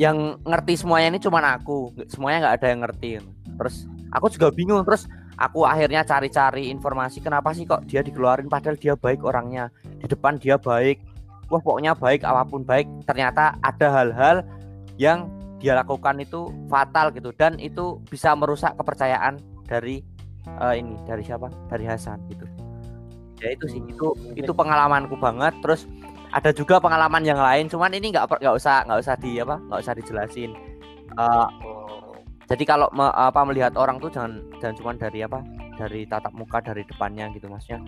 yang 0.00 0.40
ngerti 0.42 0.80
semuanya 0.80 1.14
ini 1.14 1.20
cuman 1.22 1.44
aku. 1.60 1.94
Semuanya 2.10 2.48
nggak 2.48 2.56
ada 2.58 2.66
yang 2.66 2.80
ngerti. 2.82 3.10
Terus 3.54 3.86
aku 4.10 4.26
juga 4.32 4.50
bingung. 4.50 4.82
Terus 4.82 5.06
aku 5.40 5.64
akhirnya 5.64 6.04
cari-cari 6.04 6.68
informasi 6.68 7.24
kenapa 7.24 7.56
sih 7.56 7.64
kok 7.64 7.88
dia 7.88 8.04
dikeluarin 8.04 8.46
padahal 8.46 8.76
dia 8.76 8.94
baik 8.94 9.24
orangnya. 9.24 9.72
Di 9.82 10.06
depan 10.06 10.36
dia 10.36 10.60
baik. 10.60 11.00
Wah 11.50 11.58
pokoknya 11.58 11.96
baik 11.96 12.22
apa 12.22 12.46
pun 12.46 12.62
baik 12.62 12.86
ternyata 13.08 13.58
ada 13.64 13.88
hal-hal 13.90 14.46
yang 15.00 15.26
dia 15.58 15.74
lakukan 15.74 16.20
itu 16.20 16.52
fatal 16.68 17.10
gitu. 17.16 17.32
Dan 17.34 17.56
itu 17.58 17.98
bisa 18.06 18.36
merusak 18.36 18.76
kepercayaan 18.76 19.40
dari 19.64 20.04
uh, 20.60 20.76
ini 20.76 20.94
dari 21.08 21.24
siapa? 21.24 21.48
Dari 21.72 21.88
Hasan 21.88 22.20
gitu. 22.28 22.44
Ya 23.40 23.56
itu 23.56 23.66
sih 23.66 23.80
itu 23.80 24.08
hmm, 24.12 24.36
itu 24.36 24.52
pengalamanku 24.52 25.16
banget. 25.16 25.56
Terus 25.64 25.88
ada 26.30 26.54
juga 26.54 26.78
pengalaman 26.78 27.26
yang 27.26 27.40
lain 27.40 27.66
cuman 27.66 27.90
ini 27.90 28.14
nggak 28.14 28.28
nggak 28.38 28.54
usah 28.54 28.86
nggak 28.86 29.00
usah 29.02 29.14
di 29.18 29.40
apa 29.40 29.56
nggak 29.58 29.80
usah 29.80 29.94
dijelasin. 29.96 30.52
Uh, 31.18 31.48
jadi 32.50 32.64
kalau 32.66 32.90
me, 32.90 33.06
apa 33.14 33.46
melihat 33.46 33.78
orang 33.78 34.02
tuh 34.02 34.10
jangan 34.10 34.42
jangan 34.58 34.74
cuma 34.74 34.90
dari 34.98 35.22
apa 35.22 35.38
dari 35.78 36.02
tatap 36.02 36.34
muka 36.34 36.58
dari 36.58 36.82
depannya 36.82 37.30
gitu 37.30 37.46
maksudnya 37.46 37.78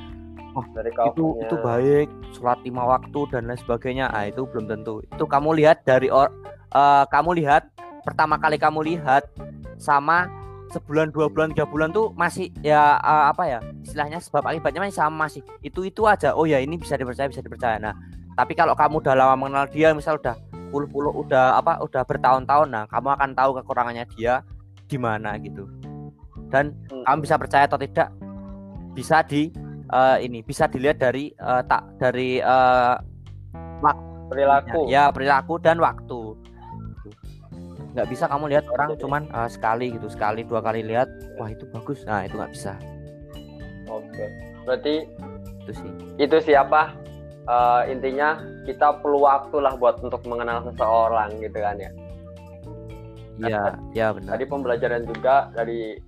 oh 0.55 0.65
dari 0.71 0.91
itu 0.93 1.27
itu 1.43 1.55
baik 1.59 2.09
sholat 2.37 2.61
lima 2.63 2.85
waktu 2.85 3.21
dan 3.33 3.49
lain 3.49 3.59
sebagainya. 3.59 4.13
Ah 4.13 4.29
itu 4.29 4.45
belum 4.45 4.69
tentu. 4.69 5.01
Itu 5.09 5.25
kamu 5.25 5.57
lihat 5.57 5.85
dari 5.89 6.13
or 6.13 6.29
uh, 6.77 7.05
kamu 7.09 7.41
lihat 7.41 7.73
pertama 8.05 8.37
kali 8.37 8.61
kamu 8.61 8.85
lihat 8.85 9.27
sama 9.81 10.29
sebulan 10.73 11.13
dua 11.13 11.29
bulan 11.29 11.53
tiga 11.53 11.69
bulan 11.69 11.93
tuh 11.93 12.13
masih 12.17 12.49
ya 12.65 12.97
uh, 13.01 13.29
apa 13.29 13.45
ya 13.45 13.59
istilahnya 13.85 14.21
sebab 14.21 14.49
akibatnya 14.49 14.89
masih 14.89 14.97
sama 14.97 15.29
masih 15.29 15.43
itu 15.65 15.89
itu 15.89 16.05
aja. 16.05 16.37
Oh 16.37 16.45
ya 16.45 16.61
ini 16.61 16.77
bisa 16.77 16.97
dipercaya 17.01 17.29
bisa 17.29 17.41
dipercaya. 17.41 17.81
Nah 17.81 17.97
tapi 18.37 18.57
kalau 18.57 18.73
kamu 18.73 19.05
udah 19.05 19.15
lama 19.17 19.37
mengenal 19.37 19.69
dia 19.69 19.93
misal 19.93 20.17
udah 20.17 20.37
puluh-puluh 20.73 21.13
udah 21.13 21.61
apa 21.61 21.85
udah 21.85 22.01
bertahun-tahun 22.09 22.69
nah 22.73 22.85
kamu 22.89 23.13
akan 23.13 23.31
tahu 23.37 23.51
kekurangannya 23.61 24.09
dia 24.17 24.41
di 24.93 25.01
mana 25.01 25.41
gitu. 25.41 25.65
Dan 26.53 26.77
hmm. 26.93 27.09
kamu 27.09 27.19
bisa 27.25 27.41
percaya 27.41 27.65
atau 27.65 27.81
tidak 27.81 28.13
bisa 28.93 29.25
di 29.25 29.49
uh, 29.89 30.21
ini 30.21 30.45
bisa 30.45 30.69
dilihat 30.69 31.01
dari 31.01 31.33
uh, 31.41 31.65
tak 31.65 31.97
dari 31.97 32.45
uh, 32.45 33.01
perilaku. 34.29 34.85
ya, 34.93 35.09
ya 35.09 35.13
perilaku 35.13 35.57
dan 35.65 35.81
waktu. 35.81 36.37
Nggak 37.97 38.09
bisa 38.09 38.25
kamu 38.29 38.53
lihat 38.53 38.65
orang 38.69 38.97
cuman 39.01 39.23
uh, 39.33 39.49
sekali 39.49 39.97
gitu 39.97 40.13
sekali 40.13 40.45
dua 40.45 40.61
kali 40.61 40.85
lihat 40.85 41.09
wah 41.41 41.49
itu 41.49 41.65
bagus. 41.73 42.05
Nah 42.05 42.29
itu 42.29 42.37
nggak 42.37 42.53
bisa. 42.53 42.77
Oke. 43.89 44.29
Berarti 44.69 45.09
itu 45.65 45.73
sih. 45.73 45.93
itu 46.21 46.37
siapa? 46.45 46.93
Uh, 47.43 47.83
intinya 47.91 48.39
kita 48.63 49.03
perlu 49.03 49.27
waktu 49.27 49.59
lah 49.59 49.75
buat 49.75 49.99
untuk 49.99 50.23
mengenal 50.31 50.63
seseorang 50.63 51.43
gitu 51.43 51.59
kan 51.59 51.75
ya 51.75 51.91
iya 53.49 53.63
iya 53.93 54.07
benar 54.15 54.39
tadi 54.39 54.45
pembelajaran 54.47 55.03
juga 55.09 55.51
dari 55.55 55.99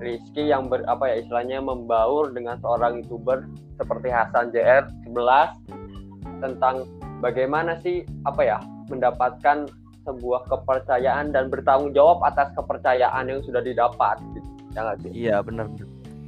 Rizky 0.00 0.48
yang 0.48 0.72
ber, 0.72 0.80
apa 0.88 1.12
ya 1.12 1.20
istilahnya 1.20 1.60
membaur 1.60 2.32
dengan 2.32 2.56
seorang 2.64 3.04
youtuber 3.04 3.44
seperti 3.76 4.08
Hasan 4.08 4.48
JR 4.48 4.88
11 5.12 6.40
tentang 6.40 6.88
bagaimana 7.20 7.76
sih 7.84 8.08
apa 8.24 8.40
ya 8.40 8.58
mendapatkan 8.88 9.68
sebuah 10.08 10.48
kepercayaan 10.48 11.36
dan 11.36 11.52
bertanggung 11.52 11.92
jawab 11.92 12.24
atas 12.24 12.48
kepercayaan 12.56 13.28
yang 13.28 13.40
sudah 13.44 13.60
didapat 13.60 14.16
gitu. 14.32 14.48
Ya 14.72 14.96
sih? 15.04 15.10
Iya 15.12 15.36
benar. 15.44 15.68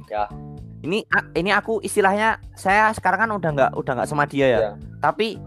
Ya. 0.07 0.29
Ini 0.83 1.01
ini 1.39 1.49
aku 1.49 1.79
istilahnya 1.81 2.37
saya 2.53 2.91
sekarang 2.91 3.27
kan 3.27 3.31
udah 3.33 3.49
nggak 3.55 3.71
udah 3.73 3.91
nggak 3.97 4.09
sama 4.09 4.29
dia 4.29 4.47
ya. 4.47 4.59
ya. 4.69 4.71
Tapi 5.01 5.39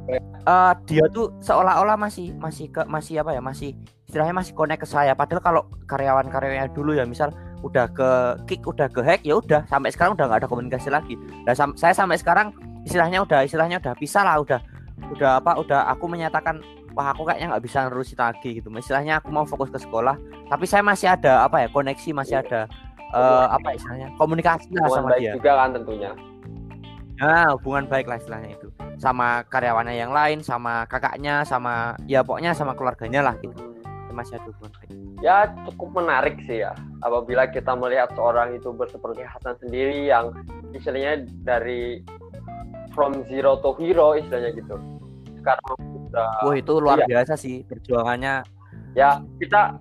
uh, 0.49 0.73
dia 0.89 1.05
tuh 1.13 1.31
seolah-olah 1.45 1.95
masih 1.95 2.35
masih 2.41 2.73
ke 2.73 2.83
masih 2.89 3.23
apa 3.23 3.37
ya 3.37 3.43
masih 3.45 3.77
istilahnya 4.07 4.35
masih 4.35 4.55
connect 4.55 4.87
ke 4.87 4.89
saya. 4.89 5.13
Padahal 5.19 5.43
kalau 5.43 5.63
karyawan-karyawannya 5.91 6.71
dulu 6.73 6.95
ya 6.95 7.05
misal 7.05 7.35
udah 7.67 7.91
ke 7.91 8.11
kick 8.47 8.63
udah 8.63 8.87
ke 8.87 9.03
hack 9.03 9.23
ya 9.27 9.39
udah. 9.43 9.67
Sampai 9.67 9.91
sekarang 9.91 10.15
udah 10.15 10.31
nggak 10.31 10.47
ada 10.47 10.49
komunikasi 10.51 10.89
lagi. 10.89 11.19
Nah 11.19 11.53
sam 11.53 11.75
saya 11.75 11.93
sampai 11.93 12.17
sekarang 12.17 12.55
istilahnya 12.87 13.27
udah 13.27 13.43
istilahnya 13.43 13.83
udah 13.83 13.95
pisah 13.99 14.23
lah 14.23 14.39
udah 14.39 14.61
udah 15.11 15.43
apa 15.43 15.59
udah 15.59 15.91
aku 15.91 16.07
menyatakan 16.07 16.63
wah 16.95 17.13
aku 17.13 17.27
kayaknya 17.29 17.53
nggak 17.53 17.65
bisa 17.67 17.91
nerusin 17.91 18.19
lagi 18.19 18.63
gitu. 18.63 18.71
Istilahnya 18.71 19.19
aku 19.19 19.29
mau 19.35 19.43
fokus 19.43 19.75
ke 19.75 19.79
sekolah 19.83 20.15
tapi 20.47 20.65
saya 20.71 20.87
masih 20.87 21.11
ada 21.11 21.43
apa 21.43 21.67
ya 21.67 21.69
koneksi 21.75 22.15
masih 22.15 22.39
ada 22.47 22.71
uh, 23.11 23.51
apa 23.51 23.75
istilahnya 23.75 24.15
komunikasi 24.15 24.71
lah 24.79 24.87
sama 24.87 25.19
baik 25.19 25.23
dia. 25.27 25.33
juga 25.35 25.53
kan 25.59 25.69
tentunya. 25.75 26.11
Nah 27.17 27.59
hubungan 27.59 27.91
baik 27.91 28.07
lah 28.07 28.23
istilahnya 28.23 28.55
itu. 28.55 28.71
Sama 29.03 29.43
karyawannya 29.51 29.99
yang 29.99 30.15
lain 30.15 30.47
sama 30.47 30.87
kakaknya 30.87 31.43
sama 31.43 31.99
ya 32.07 32.23
pokoknya 32.23 32.55
sama 32.55 32.73
keluarganya 32.79 33.21
lah 33.21 33.35
gitu 33.43 33.76
masih 34.17 34.41
ada 34.41 34.49
hubungan 34.49 34.73
baik 34.81 34.91
ya 35.21 35.53
cukup 35.69 35.89
menarik 36.03 36.37
sih 36.49 36.65
ya. 36.65 36.73
Apabila 37.05 37.49
kita 37.49 37.77
melihat 37.77 38.13
seorang 38.17 38.57
itu 38.57 38.73
seperti 38.89 39.23
Hasan 39.25 39.55
sendiri 39.61 40.09
yang 40.09 40.33
istilahnya 40.73 41.29
dari 41.45 42.01
from 42.97 43.25
zero 43.29 43.61
to 43.61 43.77
hero 43.77 44.17
istilahnya 44.17 44.57
gitu. 44.57 44.77
Sekarang 45.41 45.77
udah 46.09 46.49
Wah 46.49 46.57
itu 46.57 46.73
luar 46.81 47.05
iya. 47.05 47.07
biasa 47.07 47.37
sih 47.37 47.63
perjuangannya. 47.69 48.43
Ya 48.97 49.21
kita 49.39 49.77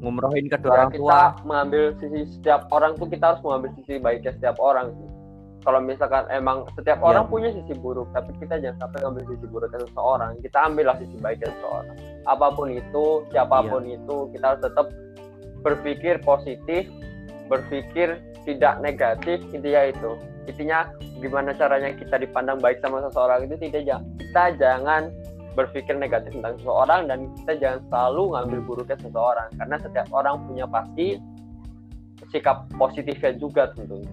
ngumrohin 0.00 0.48
kedua 0.48 0.70
ya, 0.70 0.76
orang 0.80 0.90
tua. 0.90 0.96
kita 0.96 1.20
mengambil 1.44 1.84
sisi 2.00 2.20
setiap 2.38 2.62
orang 2.72 2.96
tuh 2.96 3.08
kita 3.10 3.24
harus 3.34 3.42
mengambil 3.44 3.70
sisi 3.76 4.00
baiknya 4.00 4.32
setiap 4.32 4.56
orang 4.56 4.96
sih 4.96 5.19
kalau 5.60 5.80
misalkan 5.80 6.24
emang 6.32 6.64
setiap 6.72 6.98
ya. 7.00 7.04
orang 7.04 7.24
punya 7.28 7.52
sisi 7.52 7.76
buruk 7.76 8.08
tapi 8.16 8.32
kita 8.40 8.56
jangan 8.60 8.88
sampai 8.88 8.98
ngambil 9.04 9.24
sisi 9.28 9.46
buruknya 9.48 9.78
seseorang 9.84 10.30
kita 10.40 10.58
ambillah 10.64 10.96
sisi 10.96 11.16
baiknya 11.20 11.48
seseorang 11.52 11.96
apa 12.24 12.46
pun 12.52 12.68
itu 12.72 13.04
siapa 13.32 13.58
pun 13.68 13.82
ya. 13.84 13.96
itu 14.00 14.16
kita 14.32 14.44
harus 14.54 14.62
tetap 14.64 14.86
berpikir 15.60 16.14
positif 16.24 16.88
berpikir 17.52 18.08
tidak 18.48 18.80
negatif 18.80 19.38
intinya 19.52 19.82
itu 19.92 20.10
intinya 20.48 20.88
gimana 21.20 21.52
caranya 21.52 21.92
kita 21.92 22.16
dipandang 22.16 22.56
baik 22.58 22.80
sama 22.80 23.04
seseorang 23.04 23.44
itu 23.44 23.56
tidak 23.68 24.00
kita 24.16 24.44
jangan 24.56 25.12
berpikir 25.58 25.98
negatif 25.98 26.32
tentang 26.32 26.56
seseorang 26.62 27.10
dan 27.10 27.18
kita 27.42 27.52
jangan 27.60 27.80
selalu 27.90 28.22
ngambil 28.32 28.60
buruknya 28.64 28.96
seseorang 29.02 29.48
karena 29.58 29.76
setiap 29.82 30.06
orang 30.14 30.34
punya 30.46 30.64
pasti 30.64 31.20
sikap 32.30 32.68
positifnya 32.76 33.32
juga 33.36 33.72
tentunya. 33.74 34.08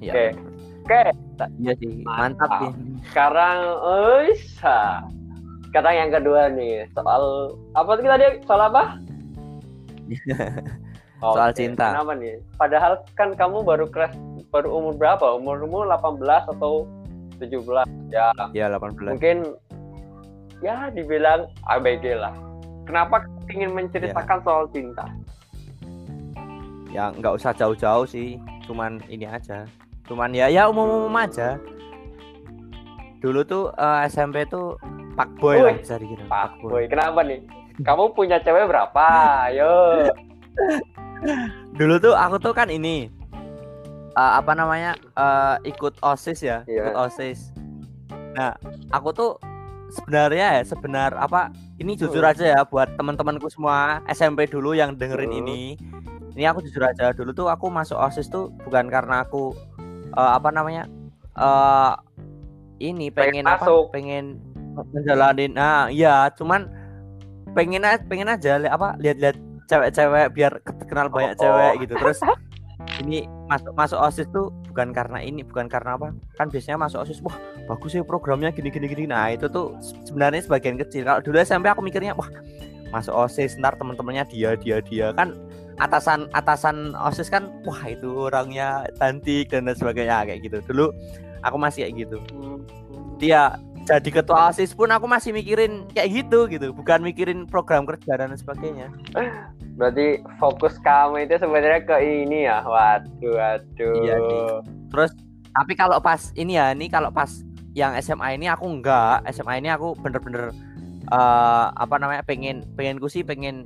Ya. 0.00 0.12
Oke. 0.12 0.26
Oke. 0.84 1.02
Iya 1.60 1.72
sih. 1.78 2.02
Mantap, 2.04 2.50
ya. 2.50 2.70
Sekarang 3.12 3.58
bisa. 4.32 5.04
Sekarang 5.70 5.94
yang 5.94 6.10
kedua 6.10 6.50
nih 6.50 6.88
soal 6.96 7.54
apa 7.78 7.90
tadi 7.94 8.08
tadi 8.10 8.24
soal 8.42 8.60
apa? 8.66 8.82
oh, 11.22 11.32
soal 11.38 11.54
okay. 11.54 11.68
cinta. 11.68 11.94
Kenapa 11.94 12.12
nih? 12.18 12.42
Padahal 12.58 12.92
kan 13.14 13.36
kamu 13.38 13.62
baru 13.62 13.86
kelas 13.86 14.16
baru 14.50 14.68
umur 14.82 14.98
berapa? 14.98 15.38
Umurmu 15.38 15.86
18 15.86 16.50
atau 16.58 16.90
17 17.40 18.12
ya 18.12 18.28
ya 18.52 18.66
18 18.68 19.16
mungkin 19.16 19.56
ya 20.60 20.92
dibilang 20.92 21.48
ABG 21.72 22.20
lah 22.20 22.36
kenapa 22.84 23.24
ingin 23.48 23.72
menceritakan 23.72 24.38
ya. 24.38 24.44
soal 24.44 24.64
cinta 24.70 25.04
ya 26.92 27.04
nggak 27.16 27.34
usah 27.40 27.56
jauh-jauh 27.56 28.04
sih 28.04 28.36
cuman 28.68 29.00
ini 29.08 29.24
aja 29.24 29.64
cuman 30.10 30.34
ya 30.34 30.50
ya 30.50 30.66
umum-umum 30.66 31.14
aja. 31.14 31.62
Dulu 33.22 33.46
tuh 33.46 33.70
uh, 33.78 34.02
eh, 34.02 34.10
SMP 34.10 34.42
tuh 34.50 34.74
pak 35.14 35.30
boy 35.38 35.62
lah 35.62 35.78
bisa 35.78 36.00
dikira 36.00 36.26
pak 36.26 36.58
boy. 36.58 36.70
boy 36.74 36.84
kenapa 36.90 37.22
nih? 37.22 37.46
Kamu 37.86 38.12
punya 38.18 38.42
cewek 38.42 38.66
berapa? 38.66 39.06
Ayo 39.46 40.10
dulu 41.78 41.94
tuh 42.00 42.14
aku 42.16 42.36
tuh 42.42 42.52
kan 42.52 42.68
ini 42.68 43.08
uh, 44.16 44.40
apa 44.40 44.52
namanya 44.56 44.96
uh, 45.14 45.56
ikut 45.62 45.96
osis 46.02 46.42
ya 46.42 46.66
yeah. 46.66 46.90
ikut 46.90 46.96
osis. 47.08 47.54
Nah 48.34 48.56
aku 48.90 49.14
tuh 49.14 49.30
sebenarnya 49.90 50.60
ya 50.60 50.62
sebenar 50.62 51.14
apa 51.18 51.50
ini 51.82 51.98
jujur 51.98 52.22
aja 52.22 52.46
ya 52.46 52.60
buat 52.62 52.94
teman-temanku 52.94 53.50
semua 53.50 54.00
SMP 54.06 54.46
dulu 54.46 54.74
yang 54.74 54.96
dengerin 54.96 55.32
uh. 55.34 55.40
ini. 55.40 55.62
Ini 56.30 56.46
aku 56.46 56.62
jujur 56.62 56.86
aja 56.86 57.10
dulu 57.12 57.34
tuh 57.34 57.46
aku 57.50 57.68
masuk 57.68 57.98
osis 57.98 58.30
tuh 58.30 58.54
bukan 58.64 58.86
karena 58.86 59.26
aku 59.26 59.52
uh, 60.14 60.36
apa 60.38 60.48
namanya? 60.50 60.86
Uh, 61.34 61.94
ini 62.80 63.12
pengen, 63.12 63.44
pengen 63.44 63.46
apa? 63.46 63.64
masuk. 63.64 63.84
pengen 63.92 64.24
menjalanin 64.94 65.52
nah 65.52 65.92
iya 65.92 66.32
cuman 66.32 66.72
pengen 67.52 67.84
aja 67.84 68.00
pengen 68.08 68.30
aja 68.32 68.56
apa 68.70 68.96
lihat-lihat 68.96 69.36
cewek-cewek 69.70 70.26
biar 70.34 70.52
kenal 70.90 71.06
banyak 71.06 71.38
oh. 71.38 71.40
cewek 71.46 71.72
gitu. 71.86 71.94
Terus 71.94 72.18
ini 73.06 73.30
masuk 73.46 73.70
masuk 73.78 73.98
osis 74.02 74.26
tuh 74.34 74.50
bukan 74.66 74.90
karena 74.90 75.22
ini 75.22 75.46
bukan 75.46 75.70
karena 75.70 75.94
apa? 75.94 76.10
Kan 76.34 76.50
biasanya 76.50 76.82
masuk 76.82 77.06
osis 77.06 77.22
wah 77.22 77.38
bagus 77.70 77.94
sih 77.94 78.02
programnya 78.02 78.50
gini 78.50 78.74
gini 78.74 78.90
gini. 78.90 79.06
Nah 79.06 79.30
itu 79.30 79.46
tuh 79.46 79.78
sebenarnya 80.02 80.42
sebagian 80.42 80.74
kecil. 80.74 81.06
Kalau 81.06 81.22
dulu 81.22 81.38
SMP 81.38 81.70
aku 81.70 81.86
mikirnya 81.86 82.18
wah 82.18 82.26
masuk 82.90 83.14
osis 83.14 83.54
ntar 83.62 83.78
teman-temannya 83.78 84.26
dia 84.26 84.58
dia 84.58 84.82
dia. 84.82 85.14
Kan 85.14 85.38
atasan 85.80 86.28
atasan 86.36 86.92
osis 87.08 87.32
kan 87.32 87.48
wah 87.64 87.80
itu 87.88 88.28
orangnya 88.28 88.84
cantik 89.00 89.48
dan 89.48 89.64
lain 89.64 89.76
sebagainya 89.76 90.28
kayak 90.28 90.40
gitu 90.44 90.58
dulu 90.68 90.86
aku 91.40 91.56
masih 91.56 91.88
kayak 91.88 91.94
gitu 92.04 92.16
dia 93.16 93.56
jadi 93.88 94.22
ketua 94.22 94.52
osis 94.52 94.76
pun 94.76 94.92
aku 94.92 95.08
masih 95.08 95.32
mikirin 95.32 95.88
kayak 95.96 96.22
gitu 96.22 96.44
gitu 96.52 96.70
bukan 96.76 97.00
mikirin 97.00 97.48
program 97.48 97.88
kerja 97.88 98.20
dan 98.20 98.36
sebagainya 98.36 98.92
Berarti 99.80 100.20
fokus 100.36 100.76
kamu 100.84 101.24
itu 101.24 101.40
sebenarnya 101.40 101.80
ke 101.88 101.96
ini 102.04 102.44
ya. 102.44 102.60
Waduh, 102.60 103.32
waduh. 103.32 103.94
Iya 104.04 104.16
nih. 104.20 104.44
Terus 104.92 105.10
tapi 105.56 105.72
kalau 105.72 105.96
pas 106.04 106.20
ini 106.36 106.60
ya, 106.60 106.76
ini 106.76 106.92
kalau 106.92 107.08
pas 107.08 107.32
yang 107.72 107.96
SMA 108.04 108.36
ini 108.36 108.52
aku 108.52 108.68
enggak. 108.68 109.24
SMA 109.32 109.64
ini 109.64 109.72
aku 109.72 109.96
bener-bener 109.96 110.52
uh, 111.08 111.72
apa 111.72 111.96
namanya 111.96 112.20
pengen 112.28 112.60
pengen 112.76 113.00
ku 113.00 113.08
sih 113.08 113.24
pengen 113.24 113.64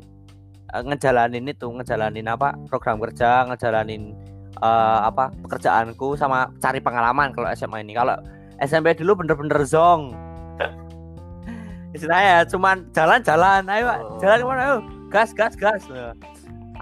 ngejalanin 0.82 1.46
itu, 1.46 1.70
ngejalanin 1.70 2.26
apa 2.26 2.58
program 2.66 2.98
kerja, 2.98 3.46
ngejalanin 3.46 4.10
uh, 4.58 5.06
apa 5.06 5.30
pekerjaanku 5.46 6.18
sama 6.18 6.50
cari 6.58 6.82
pengalaman 6.82 7.30
kalau 7.30 7.46
SMA 7.54 7.86
ini. 7.86 7.94
Kalau 7.94 8.18
SMP 8.58 8.98
dulu 8.98 9.22
bener-bener 9.22 9.62
zong. 9.62 10.18
Istilahnya 11.94 12.42
cuman 12.50 12.90
jalan-jalan, 12.90 13.62
ayo 13.70 13.86
oh. 13.86 14.18
jalan 14.18 14.42
ke 14.42 14.46
mana? 14.50 14.62
Ayo 14.66 14.76
gas 15.14 15.30
gas 15.30 15.54
gas. 15.54 15.86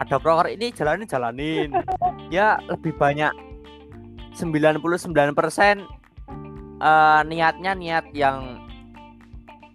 Ada 0.00 0.16
proker 0.16 0.48
ini 0.48 0.72
jalanin 0.72 1.04
jalanin. 1.04 1.70
Ya 2.32 2.56
lebih 2.64 2.96
banyak 2.96 3.28
99% 4.40 4.80
uh, 6.80 7.20
niatnya 7.28 7.76
niat 7.76 8.08
yang 8.16 8.64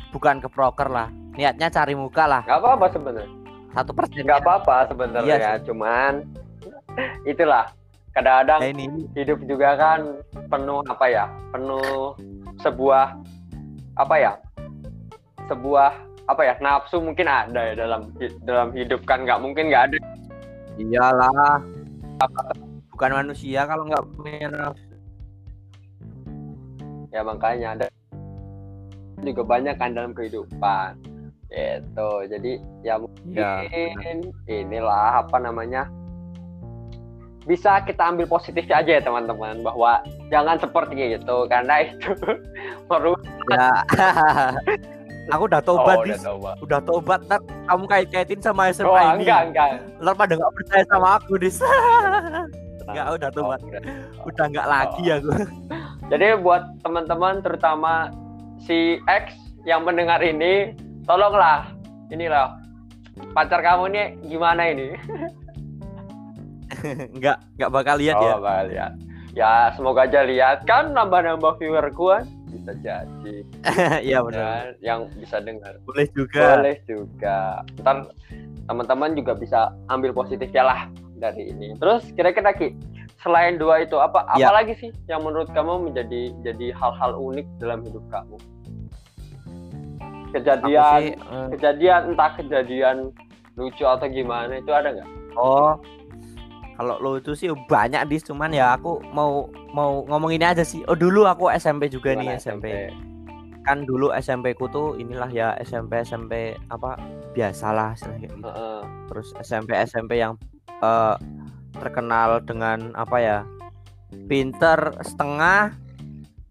bukan 0.10 0.42
ke 0.42 0.50
proker 0.50 0.90
lah. 0.90 1.14
Niatnya 1.38 1.70
cari 1.70 1.94
muka 1.94 2.26
lah. 2.26 2.42
Nggak 2.50 2.58
apa-apa 2.66 2.86
sebenarnya 2.90 3.47
satu 3.78 3.92
persen. 3.94 4.26
Nggak 4.26 4.42
apa-apa 4.42 4.78
sebenarnya 4.90 5.36
iya 5.38 5.52
cuman 5.62 6.26
itulah 7.32 7.70
kadang-kadang 8.18 8.62
nah, 8.66 8.70
ini. 8.74 9.06
hidup 9.14 9.40
juga 9.46 9.78
kan 9.78 10.00
penuh 10.50 10.82
apa 10.90 11.06
ya 11.06 11.26
penuh 11.54 12.18
sebuah 12.66 13.14
apa 13.94 14.16
ya 14.18 14.34
sebuah 15.46 15.94
apa 16.28 16.42
ya 16.42 16.54
nafsu 16.58 16.98
mungkin 16.98 17.30
ada 17.30 17.62
ya 17.72 17.74
dalam 17.78 18.10
dalam 18.42 18.74
hidup 18.74 19.06
kan 19.06 19.22
nggak 19.22 19.38
mungkin 19.38 19.70
nggak 19.70 19.94
ada. 19.94 19.98
Iyalah. 20.82 21.62
Bukan 22.90 23.12
manusia 23.14 23.70
kalau 23.70 23.86
nggak 23.86 24.06
punya 24.18 24.50
nafsu. 24.50 24.98
Ya 27.14 27.22
makanya 27.22 27.78
ada 27.78 27.86
juga 29.22 29.42
banyak 29.46 29.76
kan 29.78 29.94
dalam 29.94 30.14
kehidupan 30.14 31.17
itu 31.50 32.10
jadi 32.28 32.52
ya 32.84 32.96
mungkin 33.00 33.32
ya. 33.32 33.64
inilah 34.46 35.22
apa 35.22 35.38
namanya 35.40 35.88
bisa 37.48 37.80
kita 37.82 38.12
ambil 38.12 38.28
positifnya 38.28 38.84
aja 38.84 39.00
ya 39.00 39.02
teman-teman 39.02 39.64
bahwa 39.64 40.04
jangan 40.28 40.60
seperti 40.60 41.16
itu 41.16 41.38
karena 41.48 41.88
itu 41.88 42.12
merusak 42.92 43.24
ya 43.48 43.72
aku 45.32 45.44
udah 45.48 45.64
tobat 45.64 45.96
Oh, 45.96 46.04
dis. 46.04 46.20
udah 46.20 46.24
tobat. 46.28 46.56
udah 46.60 46.80
tobat 46.84 47.20
ntar 47.26 47.40
kamu 47.66 47.84
kait 47.88 48.08
kaitin 48.12 48.40
sama 48.40 48.68
SMA 48.70 48.88
Oh, 48.88 49.00
ini 49.16 49.24
enggak, 49.24 49.42
enggak. 49.48 49.70
ntar 50.00 50.14
pada 50.14 50.34
nggak 50.36 50.54
percaya 50.54 50.84
sama 50.88 51.08
aku 51.20 51.34
dis. 51.36 51.58
Enggak, 52.88 53.20
udah 53.20 53.30
tobat. 53.36 53.60
Oh, 53.60 53.68
udah. 53.68 53.82
udah 54.24 54.46
nggak 54.48 54.68
lagi 54.72 55.04
aku. 55.12 55.32
Jadi 56.08 56.28
buat 56.40 56.64
teman-teman 56.80 57.44
terutama 57.44 58.16
si 58.64 58.96
X 59.04 59.36
yang 59.68 59.84
mendengar 59.84 60.24
ini, 60.24 60.72
tolonglah 61.08 61.72
inilah 62.12 62.60
pacar 63.34 63.64
kamu 63.64 63.86
nih 63.90 64.06
gimana 64.28 64.62
ini? 64.70 64.94
nggak 67.18 67.38
nggak 67.58 67.72
bakal 67.72 67.96
lihat 67.98 68.16
ya 68.20 68.36
oh, 68.36 68.40
bakal 68.44 68.66
lihat. 68.70 68.94
Ya 69.38 69.70
semoga 69.74 70.06
aja 70.06 70.22
lihat 70.26 70.66
kan 70.66 70.92
nambah-nambah 70.92 71.62
viewerku 71.62 72.10
kan 72.10 72.26
bisa 72.50 72.74
jadi 72.82 73.36
iya 74.08 74.20
benar 74.24 74.74
kan 74.74 74.82
yang 74.82 75.00
bisa 75.14 75.38
dengar. 75.40 75.78
boleh 75.86 76.08
juga 76.12 76.58
Boleh 76.58 76.78
juga. 76.86 77.62
Ntar 77.82 78.12
teman-teman 78.68 79.16
juga 79.16 79.32
bisa 79.34 79.72
ambil 79.88 80.12
positifnya 80.12 80.64
lah 80.66 80.80
dari 81.18 81.50
ini. 81.50 81.74
Terus 81.78 82.04
kira-kira 82.14 82.52
Ki, 82.52 82.74
selain 83.22 83.58
dua 83.58 83.86
itu 83.86 83.96
apa 83.98 84.26
Ya. 84.36 84.50
apa 84.50 84.64
lagi 84.64 84.74
sih 84.78 84.92
yang 85.08 85.24
menurut 85.24 85.48
kamu 85.54 85.88
menjadi 85.88 86.34
jadi 86.44 86.68
hal-hal 86.74 87.16
unik 87.16 87.46
dalam 87.62 87.86
hidup 87.86 88.04
kamu? 88.10 88.38
Kejadian 90.36 90.92
sih, 91.00 91.14
eh, 91.16 91.48
kejadian 91.56 92.02
entah 92.14 92.32
kejadian 92.36 92.98
lucu 93.58 93.84
atau 93.88 94.06
gimana 94.06 94.60
itu 94.60 94.70
ada 94.70 94.94
nggak? 94.94 95.10
oh 95.38 95.78
kalau 96.78 96.96
lo 97.02 97.18
itu 97.18 97.34
sih 97.34 97.50
banyak 97.66 98.06
dis 98.06 98.22
cuman 98.22 98.54
ya 98.54 98.78
aku 98.78 99.02
mau 99.10 99.50
mau 99.74 100.06
ngomong 100.06 100.30
ini 100.30 100.46
aja 100.46 100.62
sih 100.62 100.86
oh 100.86 100.94
dulu 100.94 101.26
aku 101.26 101.50
SMP 101.50 101.90
juga 101.90 102.14
nih 102.14 102.38
Gimana 102.38 102.42
SMP. 102.42 102.66
kan 103.66 103.84
dulu 103.84 104.14
SMP 104.14 104.54
ku 104.54 104.70
tuh 104.70 104.94
inilah 104.96 105.28
ya 105.34 105.58
SMP 105.60 106.06
SMP 106.06 106.54
apa 106.70 106.96
biasalah 107.34 107.98
istilahnya 107.98 108.30
gitu. 108.30 108.36
Heeh. 108.46 108.82
terus 109.10 109.28
SMP 109.42 109.74
SMP 109.84 110.22
yang 110.22 110.38
eh, 110.70 111.16
terkenal 111.82 112.46
dengan 112.46 112.94
apa 112.94 113.18
ya 113.18 113.38
pinter 114.30 114.96
setengah 115.02 115.74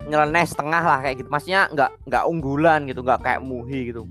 nyeleneh 0.07 0.47
setengah 0.47 0.83
lah 0.83 0.99
kayak 1.03 1.23
gitu 1.23 1.29
maksudnya 1.29 1.67
nggak 1.75 1.91
nggak 2.07 2.25
unggulan 2.31 2.87
gitu 2.87 3.03
nggak 3.03 3.21
kayak 3.27 3.41
muhi 3.43 3.91
gitu 3.91 4.07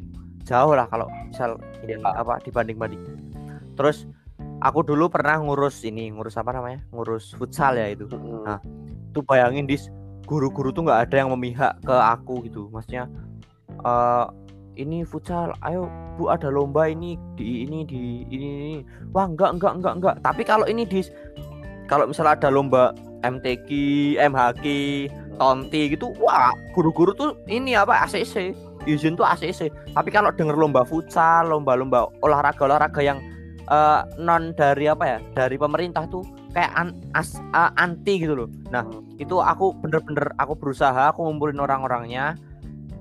jauh 0.45 0.73
lah 0.77 0.85
kalau 0.91 1.09
misal 1.25 1.57
ini 1.81 1.97
Ya. 1.97 2.21
apa 2.21 2.37
dibanding 2.43 2.77
banding 2.77 3.01
terus 3.79 4.05
aku 4.61 4.83
dulu 4.83 5.07
pernah 5.07 5.39
ngurus 5.39 5.81
ini 5.87 6.11
ngurus 6.11 6.35
apa 6.37 6.53
namanya 6.55 6.83
ngurus 6.91 7.33
futsal 7.35 7.75
ya 7.75 7.91
itu. 7.91 8.07
Nah. 8.45 8.59
tuh 9.15 9.23
bayangin 9.23 9.63
dis 9.63 9.87
guru-guru 10.27 10.75
tuh 10.75 10.83
nggak 10.83 11.07
ada 11.09 11.15
yang 11.23 11.29
memihak 11.31 11.79
ke 11.85 11.95
aku 11.95 12.43
gitu 12.43 12.67
maksudnya 12.67 13.07
eh 13.85 14.25
ini 14.75 15.07
futsal 15.07 15.55
ayo 15.63 15.87
bu 16.19 16.27
ada 16.27 16.51
lomba 16.51 16.87
ini 16.91 17.15
di 17.39 17.63
ini 17.63 17.87
di 17.87 18.27
ini, 18.27 18.47
ini. 18.47 18.75
wah 19.15 19.27
enggak 19.27 19.55
enggak 19.55 19.73
enggak 19.79 19.93
enggak 19.99 20.15
tapi 20.19 20.43
kalau 20.43 20.67
ini 20.67 20.83
dis 20.83 21.11
kalau 21.87 22.07
misalnya 22.07 22.35
ada 22.35 22.49
lomba 22.51 22.91
MTQ 23.23 23.69
MHQ 24.19 24.65
Tonti 25.35 25.91
gitu 25.91 26.15
wah 26.17 26.51
guru-guru 26.71 27.11
tuh 27.11 27.31
ini 27.45 27.75
apa 27.75 28.07
ACC 28.07 28.55
izin 28.85 29.17
tuh 29.17 29.25
ACC 29.25 29.67
tapi 29.91 30.09
kalau 30.09 30.29
denger 30.31 30.55
lomba 30.55 30.85
futsal 30.85 31.49
lomba-lomba 31.49 32.07
olahraga-olahraga 32.21 33.01
yang 33.01 33.19
eh, 33.65 34.01
non 34.21 34.53
dari 34.53 34.85
apa 34.85 35.03
ya 35.05 35.17
dari 35.33 35.57
pemerintah 35.57 36.05
tuh 36.07 36.21
kayak 36.53 36.71
an- 36.77 36.97
as- 37.11 37.41
eh, 37.41 37.71
anti 37.75 38.21
gitu 38.21 38.33
loh. 38.37 38.49
Nah 38.71 38.85
itu 39.19 39.41
aku 39.41 39.75
bener-bener 39.81 40.31
aku 40.39 40.55
berusaha 40.55 41.11
aku 41.11 41.25
ngumpulin 41.25 41.59
orang-orangnya. 41.59 42.37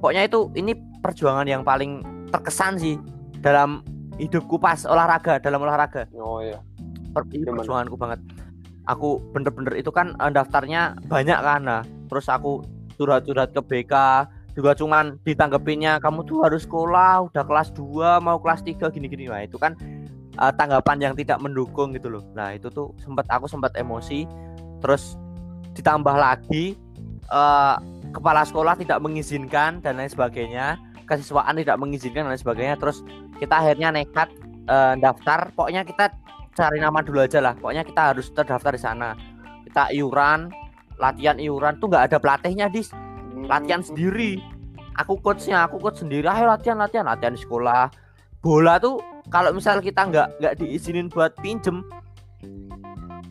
Pokoknya 0.00 0.26
itu 0.26 0.50
ini 0.59 0.74
perjuangan 1.00 1.46
yang 1.46 1.62
paling 1.62 2.02
terkesan 2.32 2.76
sih 2.76 2.96
dalam 3.40 3.85
hidupku 4.18 4.59
pas 4.59 4.82
olahraga 4.85 5.38
dalam 5.38 5.62
olahraga. 5.62 6.09
Oh 6.18 6.40
iya. 6.42 6.59
per- 7.14 7.30
ini 7.30 7.46
Gimana? 7.46 7.62
perjuanganku 7.62 7.96
banget. 8.00 8.20
Aku 8.85 9.22
bener-bener 9.32 9.78
itu 9.78 9.88
kan 9.94 10.16
eh, 10.18 10.32
daftarnya 10.32 10.98
banyak 11.06 11.38
kan 11.38 11.61
nah 11.62 11.82
terus 12.14 12.31
aku 12.31 12.62
curhat-curhat 12.94 13.50
ke 13.50 13.59
BK 13.59 13.94
juga 14.55 14.70
cuman 14.79 15.18
ditanggepinnya 15.27 15.98
kamu 15.98 16.22
tuh 16.22 16.46
harus 16.46 16.62
sekolah 16.62 17.27
udah 17.27 17.42
kelas 17.42 17.74
2 17.74 18.22
mau 18.22 18.38
kelas 18.38 18.62
3 18.62 18.87
gini-gini. 18.94 19.27
Nah 19.27 19.42
itu 19.42 19.59
kan 19.59 19.74
eh, 20.38 20.53
tanggapan 20.55 21.11
yang 21.11 21.14
tidak 21.18 21.42
mendukung 21.42 21.90
gitu 21.90 22.07
loh. 22.07 22.22
Nah 22.38 22.55
itu 22.55 22.70
tuh 22.70 22.94
sempat 23.03 23.27
aku 23.27 23.50
sempat 23.50 23.74
emosi 23.74 24.31
terus 24.79 25.18
ditambah 25.74 26.14
lagi 26.14 26.79
eh, 27.27 27.77
kepala 28.14 28.46
sekolah 28.46 28.79
tidak 28.79 29.03
mengizinkan 29.03 29.83
dan 29.83 29.98
lain 29.98 30.07
sebagainya 30.07 30.79
kesiswaan 31.05 31.59
tidak 31.59 31.77
mengizinkan 31.77 32.24
dan 32.24 32.31
lain 32.31 32.40
sebagainya 32.40 32.79
terus 32.79 33.03
kita 33.42 33.59
akhirnya 33.59 33.90
nekat 33.90 34.31
eh, 34.70 34.94
daftar. 35.03 35.50
Pokoknya 35.50 35.83
kita 35.83 36.14
cari 36.55 36.79
nama 36.79 37.03
dulu 37.03 37.27
aja 37.27 37.42
lah. 37.42 37.59
Pokoknya 37.59 37.83
kita 37.83 38.14
harus 38.14 38.31
terdaftar 38.31 38.79
di 38.79 38.83
sana. 38.87 39.18
Kita 39.66 39.90
iuran 39.90 40.63
latihan 40.98 41.37
iuran 41.38 41.78
tuh 41.83 41.90
nggak 41.90 42.12
ada 42.12 42.16
pelatihnya 42.18 42.66
dis. 42.70 42.90
Latihan 43.44 43.83
sendiri. 43.83 44.40
Aku 44.94 45.18
coachnya 45.18 45.66
aku 45.66 45.83
coach 45.83 46.00
sendiri. 46.02 46.26
Ayo 46.30 46.46
latihan 46.46 46.78
latihan 46.78 47.07
latihan 47.07 47.35
di 47.35 47.40
sekolah. 47.42 47.90
Bola 48.38 48.78
tuh 48.78 49.00
kalau 49.33 49.50
misal 49.57 49.80
kita 49.80 50.07
nggak 50.07 50.28
nggak 50.38 50.54
diizinin 50.61 51.09
buat 51.09 51.33
pinjem 51.40 51.83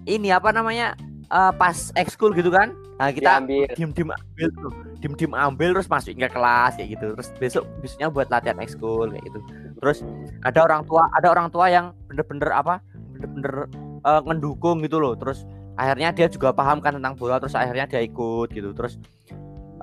ini 0.03 0.33
apa 0.33 0.51
namanya 0.51 0.97
eh, 1.31 1.51
pas 1.55 1.93
ekskul 1.95 2.35
gitu 2.35 2.51
kan? 2.51 2.75
Nah 2.99 3.09
kita 3.09 3.41
dim 3.77 3.95
dim 3.95 4.09
ambil 4.11 4.47
tuh. 4.59 4.73
Dim 4.99 5.13
dim 5.15 5.31
ambil 5.35 5.69
terus 5.75 5.87
masukin 5.87 6.19
ke 6.23 6.29
kelas 6.31 6.75
kayak 6.75 6.89
gitu. 6.99 7.05
Terus 7.15 7.29
besok 7.39 7.63
besoknya 7.79 8.07
buat 8.11 8.27
latihan 8.27 8.59
ekskul 8.59 9.07
kayak 9.11 9.23
gitu. 9.23 9.39
Terus 9.79 9.97
ada 10.43 10.59
orang 10.67 10.81
tua 10.83 11.03
ada 11.15 11.27
orang 11.31 11.47
tua 11.49 11.65
yang 11.71 11.85
bener-bener 12.11 12.49
apa 12.51 12.83
bener-bener 13.15 13.71
eh, 14.03 14.21
ngedukung 14.27 14.83
gitu 14.83 14.99
loh. 14.99 15.15
Terus 15.15 15.47
akhirnya 15.73 16.09
dia 16.13 16.27
juga 16.29 16.53
paham 16.53 16.79
kan 16.79 16.97
tentang 16.97 17.17
bola 17.17 17.41
terus 17.41 17.57
akhirnya 17.57 17.85
dia 17.89 18.01
ikut 18.03 18.49
gitu. 18.53 18.73
Terus 18.73 18.99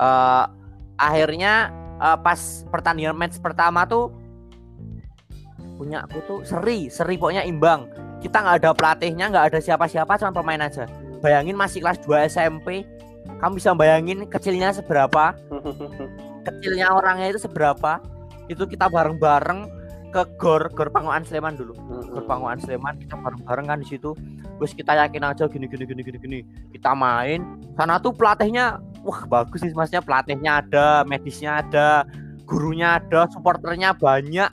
eh 0.01 0.45
akhirnya 1.01 1.73
eh, 1.99 2.19
pas 2.21 2.41
pertandingan 2.69 3.17
match 3.17 3.39
pertama 3.39 3.85
tuh 3.89 4.15
punya 5.81 6.05
aku 6.05 6.19
tuh 6.29 6.39
seri 6.45 6.93
seri 6.93 7.17
pokoknya 7.17 7.47
imbang. 7.49 7.89
Kita 8.21 8.45
nggak 8.45 8.57
ada 8.61 8.71
pelatihnya 8.77 9.33
nggak 9.33 9.45
ada 9.55 9.59
siapa-siapa 9.59 10.21
cuma 10.21 10.33
pemain 10.35 10.61
aja. 10.61 10.85
Bayangin 11.21 11.57
masih 11.57 11.85
kelas 11.85 12.01
2 12.05 12.29
SMP 12.33 12.85
kamu 13.41 13.57
bisa 13.57 13.73
bayangin 13.73 14.29
kecilnya 14.29 14.73
seberapa? 14.77 15.33
Kecilnya 16.47 16.93
orangnya 16.93 17.33
itu 17.33 17.41
seberapa? 17.41 18.01
Itu 18.53 18.69
kita 18.69 18.93
bareng-bareng 18.93 19.80
ke 20.11 20.23
gor 20.37 20.69
gor 20.75 20.91
Panguan 20.91 21.23
Sleman 21.23 21.55
dulu. 21.55 21.73
Gor 22.11 22.25
Panguan 22.27 22.59
Sleman 22.59 22.99
kita 22.99 23.15
bareng-bareng 23.17 23.67
kan 23.71 23.79
di 23.81 23.87
situ. 23.87 24.13
Terus 24.59 24.73
kita 24.75 24.99
yakin 24.99 25.23
aja 25.25 25.47
gini 25.47 25.71
gini 25.71 25.85
gini 25.87 26.03
gini 26.03 26.19
gini. 26.19 26.39
Kita 26.75 26.93
main. 26.93 27.47
Sana 27.79 28.03
tuh 28.03 28.13
pelatihnya 28.13 28.83
wah 29.07 29.25
bagus 29.25 29.65
sih 29.65 29.73
maksudnya 29.73 30.05
pelatihnya 30.05 30.61
ada 30.61 31.07
medisnya 31.09 31.65
ada 31.65 32.05
gurunya 32.45 32.99
ada 32.99 33.31
supporternya 33.31 33.95
banyak. 33.97 34.51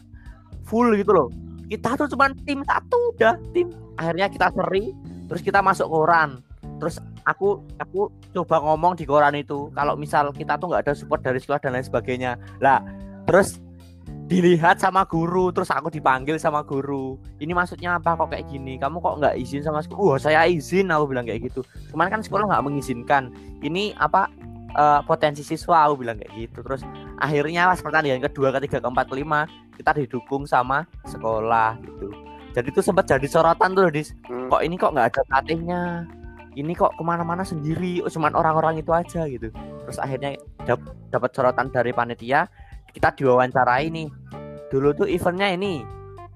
Full 0.69 0.95
gitu 1.01 1.11
loh. 1.11 1.29
Kita 1.67 1.99
tuh 1.99 2.07
cuman 2.13 2.37
tim 2.45 2.63
satu 2.63 3.17
udah 3.17 3.35
tim. 3.51 3.73
Akhirnya 3.97 4.29
kita 4.29 4.53
seri 4.53 4.93
terus 5.27 5.41
kita 5.43 5.59
masuk 5.59 5.89
koran. 5.89 6.39
Terus 6.77 7.01
aku 7.25 7.65
aku 7.81 8.13
coba 8.31 8.61
ngomong 8.63 8.95
di 8.95 9.03
koran 9.03 9.35
itu 9.35 9.73
kalau 9.73 9.97
misal 9.97 10.29
kita 10.31 10.55
tuh 10.55 10.71
nggak 10.71 10.87
ada 10.87 10.93
support 10.93 11.25
dari 11.25 11.41
sekolah 11.41 11.59
dan 11.59 11.75
lain 11.75 11.83
sebagainya. 11.83 12.31
Lah 12.63 12.79
terus 13.27 13.59
dilihat 14.27 14.83
sama 14.83 15.07
guru 15.07 15.55
terus 15.55 15.71
aku 15.71 15.87
dipanggil 15.87 16.35
sama 16.35 16.59
guru. 16.67 17.15
Ini 17.39 17.55
maksudnya 17.55 17.95
apa 17.95 18.19
kok 18.19 18.35
kayak 18.35 18.51
gini? 18.51 18.75
Kamu 18.75 18.99
kok 18.99 19.23
nggak 19.23 19.39
izin 19.39 19.63
sama 19.63 19.79
sekolah? 19.79 20.03
Wah 20.03 20.19
saya 20.19 20.43
izin 20.43 20.91
aku 20.91 21.15
bilang 21.15 21.23
kayak 21.23 21.47
gitu. 21.47 21.63
Cuman 21.95 22.11
kan 22.11 22.19
sekolah 22.19 22.43
nggak 22.51 22.63
mengizinkan. 22.67 23.31
Ini 23.63 23.95
apa 23.95 24.27
eh, 24.75 25.01
potensi 25.07 25.47
siswa 25.47 25.87
aku 25.87 26.03
bilang 26.03 26.19
kayak 26.19 26.35
gitu. 26.35 26.59
Terus 26.59 26.83
akhirnya 27.23 27.71
pas 27.71 27.79
pertandingan 27.79 28.19
kedua 28.27 28.51
ketiga 28.59 28.83
keempat 28.83 29.07
kelima 29.07 29.47
kita 29.79 29.95
didukung 29.95 30.43
sama 30.43 30.83
sekolah 31.07 31.79
gitu. 31.87 32.11
Jadi 32.51 32.67
itu 32.67 32.81
sempat 32.83 33.07
jadi 33.07 33.27
sorotan 33.31 33.71
tuh 33.79 33.87
dis. 33.87 34.11
Hmm. 34.27 34.51
kok 34.51 34.59
ini 34.59 34.75
kok 34.75 34.91
nggak 34.91 35.07
ada 35.15 35.21
pelatihnya? 35.23 35.81
Ini 36.57 36.73
kok 36.73 36.99
ke 36.99 37.03
mana-mana 37.05 37.45
sendiri? 37.47 38.03
Cuman 38.03 38.33
orang-orang 38.35 38.81
itu 38.81 38.91
aja 38.91 39.23
gitu. 39.29 39.53
Terus 39.87 39.97
akhirnya 40.01 40.35
dap- 40.65 40.91
dapat 41.13 41.31
sorotan 41.31 41.71
dari 41.71 41.93
panitia 41.95 42.49
kita 42.97 43.13
diwawancarai 43.13 43.93
nih. 43.93 44.09
Dulu 44.73 44.97
tuh 44.97 45.07
eventnya 45.07 45.53
ini 45.53 45.85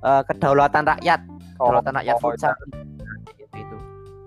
eh, 0.05 0.21
kedaulatan 0.29 0.85
rakyat. 0.85 1.25
Kedaulatan 1.57 1.93
rakyat 1.97 2.15
oh, 2.17 2.21
futsal. 2.21 2.53
itu 3.57 3.77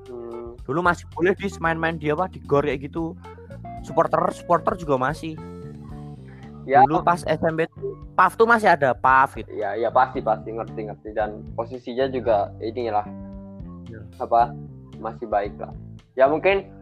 Hmm. 0.05 0.53
dulu 0.66 0.85
masih 0.85 1.09
boleh 1.14 1.33
dis 1.38 1.57
main-main 1.62 1.97
dia 1.97 2.12
apa 2.18 2.27
di 2.27 2.42
gor 2.42 2.66
kayak 2.66 2.90
gitu. 2.90 3.14
Supporter 3.87 4.20
supporter 4.35 4.75
juga 4.75 4.99
masih. 4.99 5.38
Ya, 6.64 6.81
dulu 6.88 7.05
pas 7.05 7.20
SMP 7.29 7.68
tuh 7.68 7.92
PAF 8.16 8.40
tuh 8.40 8.49
masih 8.49 8.73
ada 8.73 8.97
PAF 8.97 9.37
gitu. 9.37 9.53
Ya, 9.53 9.77
ya 9.77 9.92
pasti 9.92 10.25
pasti. 10.25 10.49
Ngerti 10.49 10.81
ngerti. 10.88 11.09
Dan 11.12 11.44
posisinya 11.53 12.09
juga 12.11 12.51
inilah. 12.59 13.07
Ya. 13.85 14.01
apa 14.16 14.57
masih 14.97 15.29
baik 15.29 15.55
lah. 15.61 15.70
Ya 16.16 16.25
mungkin 16.25 16.73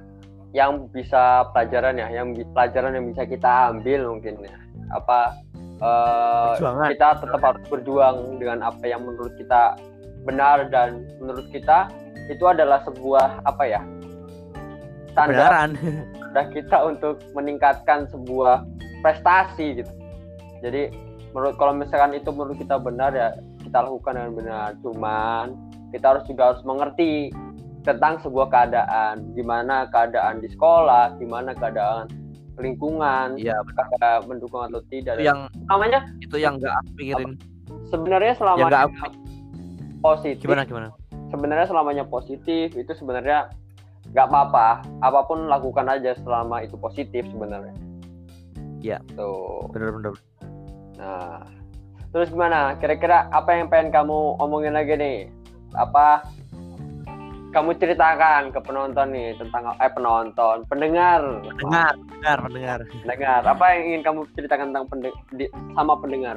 yang 0.54 0.86
bisa 0.92 1.48
pelajaran 1.50 1.98
ya 1.98 2.08
yang 2.12 2.36
pelajaran 2.52 2.94
yang 2.94 3.08
bisa 3.08 3.24
kita 3.24 3.72
ambil 3.72 4.12
mungkin 4.12 4.44
ya 4.44 4.56
apa 4.92 5.36
uh, 5.82 6.54
kita 6.92 7.20
tetap 7.20 7.40
harus 7.42 7.64
berjuang 7.68 8.38
dengan 8.38 8.62
apa 8.62 8.84
yang 8.86 9.02
menurut 9.02 9.32
kita 9.40 9.76
benar 10.22 10.70
dan 10.70 11.04
menurut 11.18 11.48
kita 11.50 11.90
itu 12.30 12.44
adalah 12.46 12.80
sebuah 12.86 13.42
apa 13.44 13.64
ya 13.66 13.82
standar 15.12 15.74
udah 16.32 16.46
kita 16.48 16.78
untuk 16.88 17.20
meningkatkan 17.36 18.08
sebuah 18.08 18.64
prestasi 19.04 19.84
gitu. 19.84 19.92
Jadi 20.64 20.88
menurut 21.36 21.60
kalau 21.60 21.76
misalkan 21.76 22.16
itu 22.16 22.32
menurut 22.32 22.56
kita 22.56 22.80
benar 22.80 23.12
ya 23.12 23.36
kita 23.60 23.84
lakukan 23.84 24.16
dengan 24.16 24.32
benar. 24.32 24.68
Cuman 24.80 25.46
kita 25.92 26.16
harus 26.16 26.24
juga 26.24 26.54
harus 26.54 26.62
mengerti 26.64 27.28
tentang 27.84 28.16
sebuah 28.24 28.48
keadaan. 28.48 29.28
Gimana 29.36 29.90
keadaan 29.92 30.40
di 30.40 30.48
sekolah 30.48 31.20
gimana 31.20 31.52
keadaan 31.52 32.08
lingkungan 32.60 33.40
iya 33.40 33.56
apakah 33.60 34.28
mendukung 34.28 34.60
atau 34.68 34.80
tidak. 34.92 35.16
Itu 35.16 35.24
yang 35.24 35.40
namanya? 35.68 36.00
itu 36.20 36.36
yang 36.36 36.60
enggak 36.60 36.76
pikirin 36.96 37.32
sebenarnya 37.88 38.32
selama 38.36 38.68
ya, 38.68 38.84
positif. 40.04 40.44
Gimana 40.44 40.68
gimana? 40.68 40.88
Sebenarnya 41.32 41.66
selamanya 41.68 42.04
positif 42.04 42.76
itu 42.76 42.92
sebenarnya 42.92 43.48
nggak 44.12 44.26
apa-apa. 44.28 44.84
Apa 45.00 45.24
pun 45.24 45.48
lakukan 45.48 45.88
aja 45.88 46.12
selama 46.20 46.60
itu 46.60 46.76
positif 46.76 47.24
sebenarnya. 47.32 47.72
Ya 48.82 48.98
tuh 49.14 49.70
bener-bener 49.70 50.12
nah 51.00 51.40
terus 52.12 52.28
gimana? 52.28 52.76
Kira-kira 52.76 53.32
apa 53.32 53.56
yang 53.56 53.72
pengen 53.72 53.88
kamu 53.88 54.36
omongin 54.36 54.76
lagi 54.76 54.92
nih? 55.00 55.32
Apa 55.72 56.28
kamu 57.52 57.76
ceritakan 57.76 58.48
ke 58.48 58.60
penonton 58.64 59.12
nih 59.12 59.36
tentang 59.36 59.76
eh 59.76 59.92
penonton 59.92 60.64
pendengar. 60.66 61.20
Pendengar 61.44 61.92
pendengar 62.00 62.38
pendengar. 62.48 62.78
Pendengar 63.04 63.40
apa 63.44 63.64
yang 63.76 63.82
ingin 63.92 64.02
kamu 64.02 64.20
ceritakan 64.32 64.66
tentang 64.72 64.86
pendeng 64.88 65.16
di, 65.36 65.46
sama 65.76 65.94
pendengar? 66.00 66.36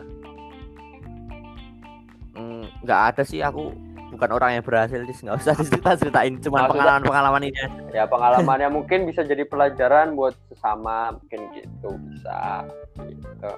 Hmm, 2.36 2.68
nggak 2.84 3.00
hmm, 3.00 3.10
ada 3.16 3.24
sih 3.24 3.40
aku 3.40 3.72
bukan 4.16 4.30
orang 4.32 4.60
yang 4.60 4.64
berhasil 4.64 5.00
sih 5.08 5.28
nggak 5.28 5.40
usah 5.40 5.56
cerita 5.60 5.96
ceritain 6.00 6.36
cuma 6.40 6.72
pengalaman 6.72 7.04
pengalaman 7.04 7.42
ini 7.52 7.60
ya 7.92 8.08
pengalamannya 8.08 8.72
mungkin 8.72 9.04
bisa 9.04 9.28
jadi 9.28 9.44
pelajaran 9.44 10.16
buat 10.16 10.36
sesama 10.52 11.16
mungkin 11.20 11.52
gitu 11.56 11.90
bisa 12.12 12.64
gitu. 13.08 13.54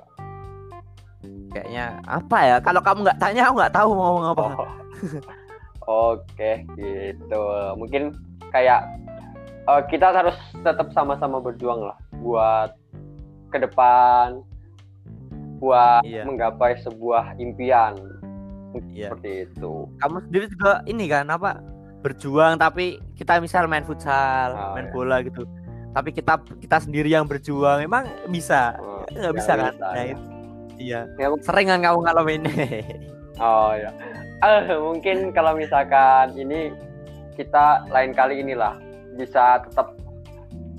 Kayaknya 1.51 1.97
apa 2.05 2.37
ya? 2.45 2.57
Kalau 2.61 2.81
kamu 2.85 2.99
nggak 3.07 3.19
tanya 3.19 3.41
aku 3.49 3.53
nggak 3.57 3.73
tahu 3.73 3.89
mau 3.97 4.03
ngomong 4.13 4.25
apa. 4.37 4.43
Oh. 4.61 4.71
oke 5.87 6.51
gitu 6.75 7.41
mungkin 7.79 8.13
kayak 8.51 8.85
uh, 9.65 9.81
kita 9.87 10.11
harus 10.13 10.37
tetap 10.61 10.91
sama-sama 10.93 11.41
berjuang 11.41 11.87
lah 11.87 11.97
buat 12.21 12.75
ke 13.49 13.57
depan 13.63 14.43
buat 15.57 16.05
iya. 16.05 16.21
menggapai 16.21 16.77
sebuah 16.85 17.33
impian 17.41 17.97
Iya. 18.93 19.13
Seperti 19.13 19.31
itu. 19.49 19.73
Kamu 20.01 20.17
sendiri 20.27 20.45
juga 20.51 20.83
ini 20.85 21.05
kan 21.09 21.25
apa 21.31 21.61
berjuang 22.05 22.61
tapi 22.61 23.01
kita 23.17 23.41
misal 23.41 23.65
main 23.65 23.83
futsal, 23.83 24.53
oh, 24.53 24.73
main 24.77 24.89
iya. 24.89 24.93
bola 24.93 25.17
gitu. 25.25 25.43
Tapi 25.95 26.09
kita 26.13 26.37
kita 26.61 26.77
sendiri 26.83 27.09
yang 27.09 27.25
berjuang 27.25 27.81
emang 27.81 28.05
bisa? 28.29 28.77
Oh, 28.77 29.01
nggak 29.09 29.33
bisa 29.33 29.51
kan? 29.57 29.73
Bisa, 29.73 29.87
nah, 29.87 30.03
ya. 30.03 30.17
Iya. 30.77 30.99
Ya, 31.17 31.27
Sering 31.41 31.67
kan 31.73 31.79
kamu 31.81 31.99
ngalamin 32.05 32.41
ini. 32.45 32.67
oh 33.41 33.73
ya. 33.73 33.89
Uh, 34.37 34.93
mungkin 34.93 35.33
kalau 35.33 35.57
misalkan 35.57 36.29
ini 36.37 36.69
kita 37.33 37.89
lain 37.89 38.13
kali 38.13 38.45
inilah 38.45 38.77
bisa 39.17 39.65
tetap 39.65 39.97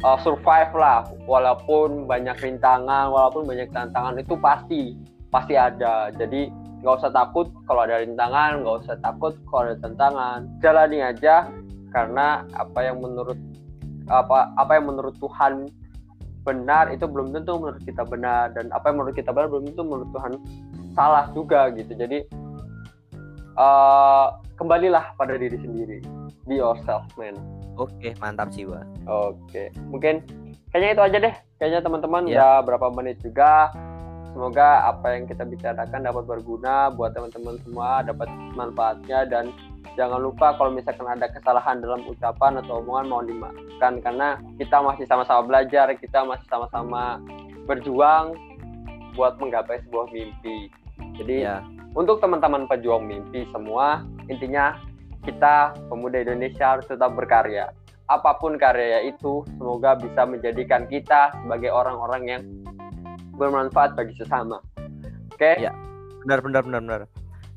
uh, 0.07 0.15
survive 0.23 0.71
lah 0.79 1.03
walaupun 1.27 2.07
banyak 2.07 2.39
rintangan, 2.39 3.11
walaupun 3.11 3.51
banyak 3.51 3.67
tantangan 3.75 4.15
itu 4.15 4.39
pasti 4.39 4.95
pasti 5.35 5.59
ada. 5.59 6.15
Jadi 6.15 6.55
nggak 6.87 7.03
usah 7.03 7.11
takut 7.11 7.51
kalau 7.67 7.83
ada 7.83 7.99
rintangan 7.99 8.63
nggak 8.63 8.77
usah 8.87 8.95
takut 9.03 9.35
kalau 9.51 9.67
ada 9.67 9.77
tantangan. 9.83 10.47
Jalani 10.63 11.03
aja 11.03 11.51
karena 11.91 12.47
apa 12.55 12.79
yang 12.87 13.03
menurut 13.03 13.39
apa 14.07 14.55
apa 14.55 14.79
yang 14.79 14.87
menurut 14.87 15.19
Tuhan 15.19 15.67
benar 16.47 16.95
itu 16.95 17.11
belum 17.11 17.35
tentu 17.35 17.59
menurut 17.59 17.83
kita 17.83 18.07
benar. 18.07 18.55
Dan 18.55 18.71
apa 18.71 18.95
yang 18.95 19.03
menurut 19.03 19.19
kita 19.19 19.35
benar 19.35 19.51
belum 19.51 19.67
tentu 19.75 19.83
menurut 19.83 20.11
Tuhan 20.15 20.33
salah 20.95 21.27
juga 21.35 21.75
gitu. 21.75 21.99
Jadi 21.99 22.23
uh, 23.59 24.39
kembalilah 24.55 25.13
pada 25.19 25.35
diri 25.35 25.59
sendiri. 25.59 25.99
Be 26.47 26.63
yourself 26.63 27.05
man. 27.19 27.37
Oke 27.77 28.15
mantap 28.23 28.55
jiwa. 28.55 28.87
Oke 29.05 29.75
mungkin 29.91 30.23
kayaknya 30.71 30.91
itu 30.95 31.03
aja 31.03 31.19
deh. 31.19 31.35
Kayaknya 31.59 31.81
teman-teman 31.83 32.23
ya. 32.31 32.35
udah 32.39 32.55
berapa 32.65 32.87
menit 32.95 33.19
juga. 33.21 33.75
Semoga 34.31 34.87
apa 34.87 35.19
yang 35.19 35.27
kita 35.27 35.43
bicarakan 35.43 36.05
dapat 36.05 36.25
berguna 36.29 36.95
buat 36.95 37.11
teman-teman 37.11 37.59
semua, 37.67 38.07
dapat 38.07 38.31
manfaatnya. 38.55 39.27
Dan 39.27 39.51
jangan 39.99 40.23
lupa 40.23 40.55
kalau 40.55 40.71
misalkan 40.71 41.11
ada 41.11 41.27
kesalahan 41.27 41.83
dalam 41.83 42.07
ucapan 42.07 42.63
atau 42.63 42.79
omongan 42.79 43.07
mau 43.11 43.23
dimaafkan. 43.27 43.99
Karena 43.99 44.39
kita 44.61 44.79
masih 44.79 45.11
sama-sama 45.11 45.43
belajar, 45.43 45.91
kita 45.99 46.23
masih 46.23 46.47
sama-sama 46.47 47.19
berjuang 47.67 48.39
buat 49.19 49.35
menggapai 49.43 49.83
sebuah 49.89 50.07
mimpi. 50.15 50.71
Jadi 51.17 51.47
ya. 51.49 51.65
untuk 51.97 52.21
teman-teman 52.21 52.69
pejuang 52.69 53.09
mimpi 53.09 53.49
semua, 53.55 54.05
intinya 54.29 54.77
kita 55.25 55.75
pemuda 55.89 56.23
Indonesia 56.23 56.77
harus 56.79 56.87
tetap 56.87 57.17
berkarya. 57.17 57.73
Apa 58.09 58.41
pun 58.41 58.57
karya 58.57 59.05
itu, 59.05 59.45
semoga 59.61 59.97
bisa 59.97 60.25
menjadikan 60.25 60.89
kita 60.89 61.33
sebagai 61.45 61.69
orang-orang 61.69 62.23
yang 62.25 62.43
bermanfaat 63.37 63.95
bagi 63.95 64.17
sesama. 64.17 64.61
Oke? 65.33 65.57
Okay? 65.57 65.69
Ya. 65.69 65.73
Benar 66.25 66.43
benar 66.43 66.63
benar 66.65 66.81
benar. 66.83 67.03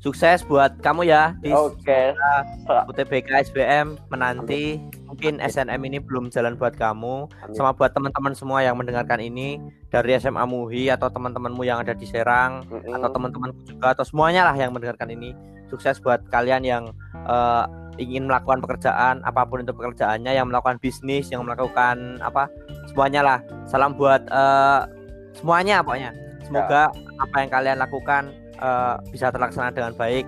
Sukses 0.02 0.42
buat 0.42 0.82
kamu 0.82 1.06
ya 1.06 1.38
di 1.38 1.54
Oke. 1.54 1.78
Okay. 1.86 2.84
UTBK 2.90 3.54
SBM 3.54 3.94
menanti. 4.10 4.82
Amin. 4.82 5.01
Mungkin 5.12 5.44
SNM 5.44 5.80
ini 5.84 6.00
belum 6.00 6.32
jalan 6.32 6.56
buat 6.56 6.72
kamu. 6.72 7.28
Amin. 7.28 7.52
Sama 7.52 7.76
buat 7.76 7.92
teman-teman 7.92 8.32
semua 8.32 8.64
yang 8.64 8.80
mendengarkan 8.80 9.20
ini 9.20 9.60
dari 9.92 10.16
SMA 10.16 10.40
Muhi 10.48 10.88
atau 10.88 11.12
teman-temanmu 11.12 11.60
yang 11.68 11.84
ada 11.84 11.92
di 11.92 12.08
Serang 12.08 12.64
mm 12.64 12.80
-hmm. 12.80 12.96
atau 12.96 13.08
teman-teman 13.12 13.50
juga 13.68 13.92
atau 13.92 14.04
semuanya 14.08 14.48
lah 14.48 14.56
yang 14.56 14.72
mendengarkan 14.72 15.12
ini. 15.12 15.36
Sukses 15.68 16.00
buat 16.00 16.24
kalian 16.32 16.64
yang 16.64 16.84
uh, 17.28 17.68
ingin 18.00 18.24
melakukan 18.24 18.64
pekerjaan 18.64 19.20
apa 19.24 19.44
pun 19.44 19.60
itu 19.60 19.72
pekerjaannya 19.76 20.32
yang 20.32 20.48
melakukan 20.48 20.80
bisnis 20.80 21.28
yang 21.28 21.44
melakukan 21.44 22.16
apa 22.24 22.48
semuanya 22.88 23.20
lah 23.20 23.38
salam 23.68 23.92
buat 23.92 24.24
uh, 24.32 24.88
semuanya 25.36 25.84
pokoknya 25.84 26.16
semoga 26.40 26.88
ya. 26.88 27.20
apa 27.20 27.36
yang 27.44 27.50
kalian 27.52 27.76
lakukan 27.76 28.22
uh, 28.64 28.96
bisa 29.12 29.28
terlaksana 29.28 29.76
dengan 29.76 29.92
baik 29.92 30.24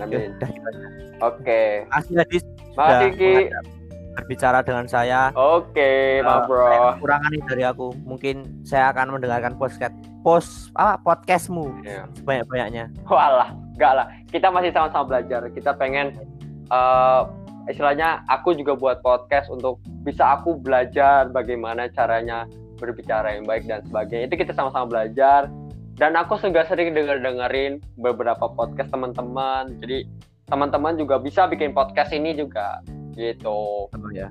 Amin. 0.00 0.36
Oke. 1.24 1.88
Makasih 1.88 2.14
Hadis. 2.20 2.42
Makasih 2.76 3.10
Ki. 3.16 3.32
Berbicara 4.16 4.64
dengan 4.64 4.88
saya. 4.88 5.28
Oke, 5.36 5.76
okay, 5.76 6.24
uh, 6.24 6.48
bro. 6.48 6.96
Kurangan 7.04 7.30
nih 7.30 7.42
dari 7.44 7.64
aku. 7.68 7.92
Mungkin 8.08 8.64
saya 8.64 8.90
akan 8.90 9.20
mendengarkan 9.20 9.60
podcast 9.60 9.92
post 10.24 10.72
apa 10.74 10.98
podcastmu 11.04 11.70
yeah. 11.84 12.08
sebanyak 12.16 12.48
banyaknya. 12.48 12.84
Walah, 13.06 13.52
enggak 13.76 13.92
lah. 13.92 14.06
Kita 14.32 14.48
masih 14.48 14.72
sama-sama 14.72 15.04
belajar. 15.14 15.46
Kita 15.52 15.76
pengen 15.76 16.16
uh, 16.72 17.28
istilahnya 17.66 18.22
aku 18.30 18.54
juga 18.54 18.78
buat 18.78 19.02
podcast 19.02 19.50
untuk 19.50 19.82
bisa 20.06 20.38
aku 20.38 20.58
belajar 20.58 21.30
bagaimana 21.30 21.90
caranya 21.90 22.46
berbicara 22.78 23.34
yang 23.34 23.44
baik 23.44 23.66
dan 23.66 23.82
sebagainya 23.86 24.30
itu 24.30 24.46
kita 24.46 24.52
sama-sama 24.54 24.86
belajar 24.86 25.50
dan 25.98 26.12
aku 26.14 26.38
juga 26.38 26.62
sering 26.68 26.94
denger 26.94 27.18
dengerin 27.24 27.82
beberapa 27.98 28.46
podcast 28.52 28.92
teman-teman 28.94 29.74
jadi 29.82 30.06
teman-teman 30.46 30.94
juga 30.94 31.18
bisa 31.18 31.50
bikin 31.50 31.74
podcast 31.74 32.14
ini 32.14 32.38
juga 32.38 32.78
gitu. 33.16 33.88
Oh, 33.88 34.10
ya. 34.12 34.30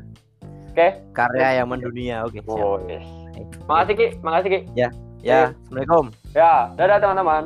Oke. 0.72 0.78
Okay? 0.78 0.92
karya 1.12 1.64
yang 1.64 1.68
mendunia. 1.68 2.24
Oke 2.24 2.40
okay, 2.40 2.54
oh, 2.54 2.78
yes. 2.88 3.06
makasih 3.66 3.96
ki. 3.98 4.08
Makasih 4.22 4.50
ki. 4.54 4.60
Ya 4.78 4.90
ya. 5.26 5.50
Okay. 5.50 5.58
assalamualaikum. 5.66 6.06
Ya 6.38 6.54
dadah 6.78 6.98
teman-teman 7.02 7.44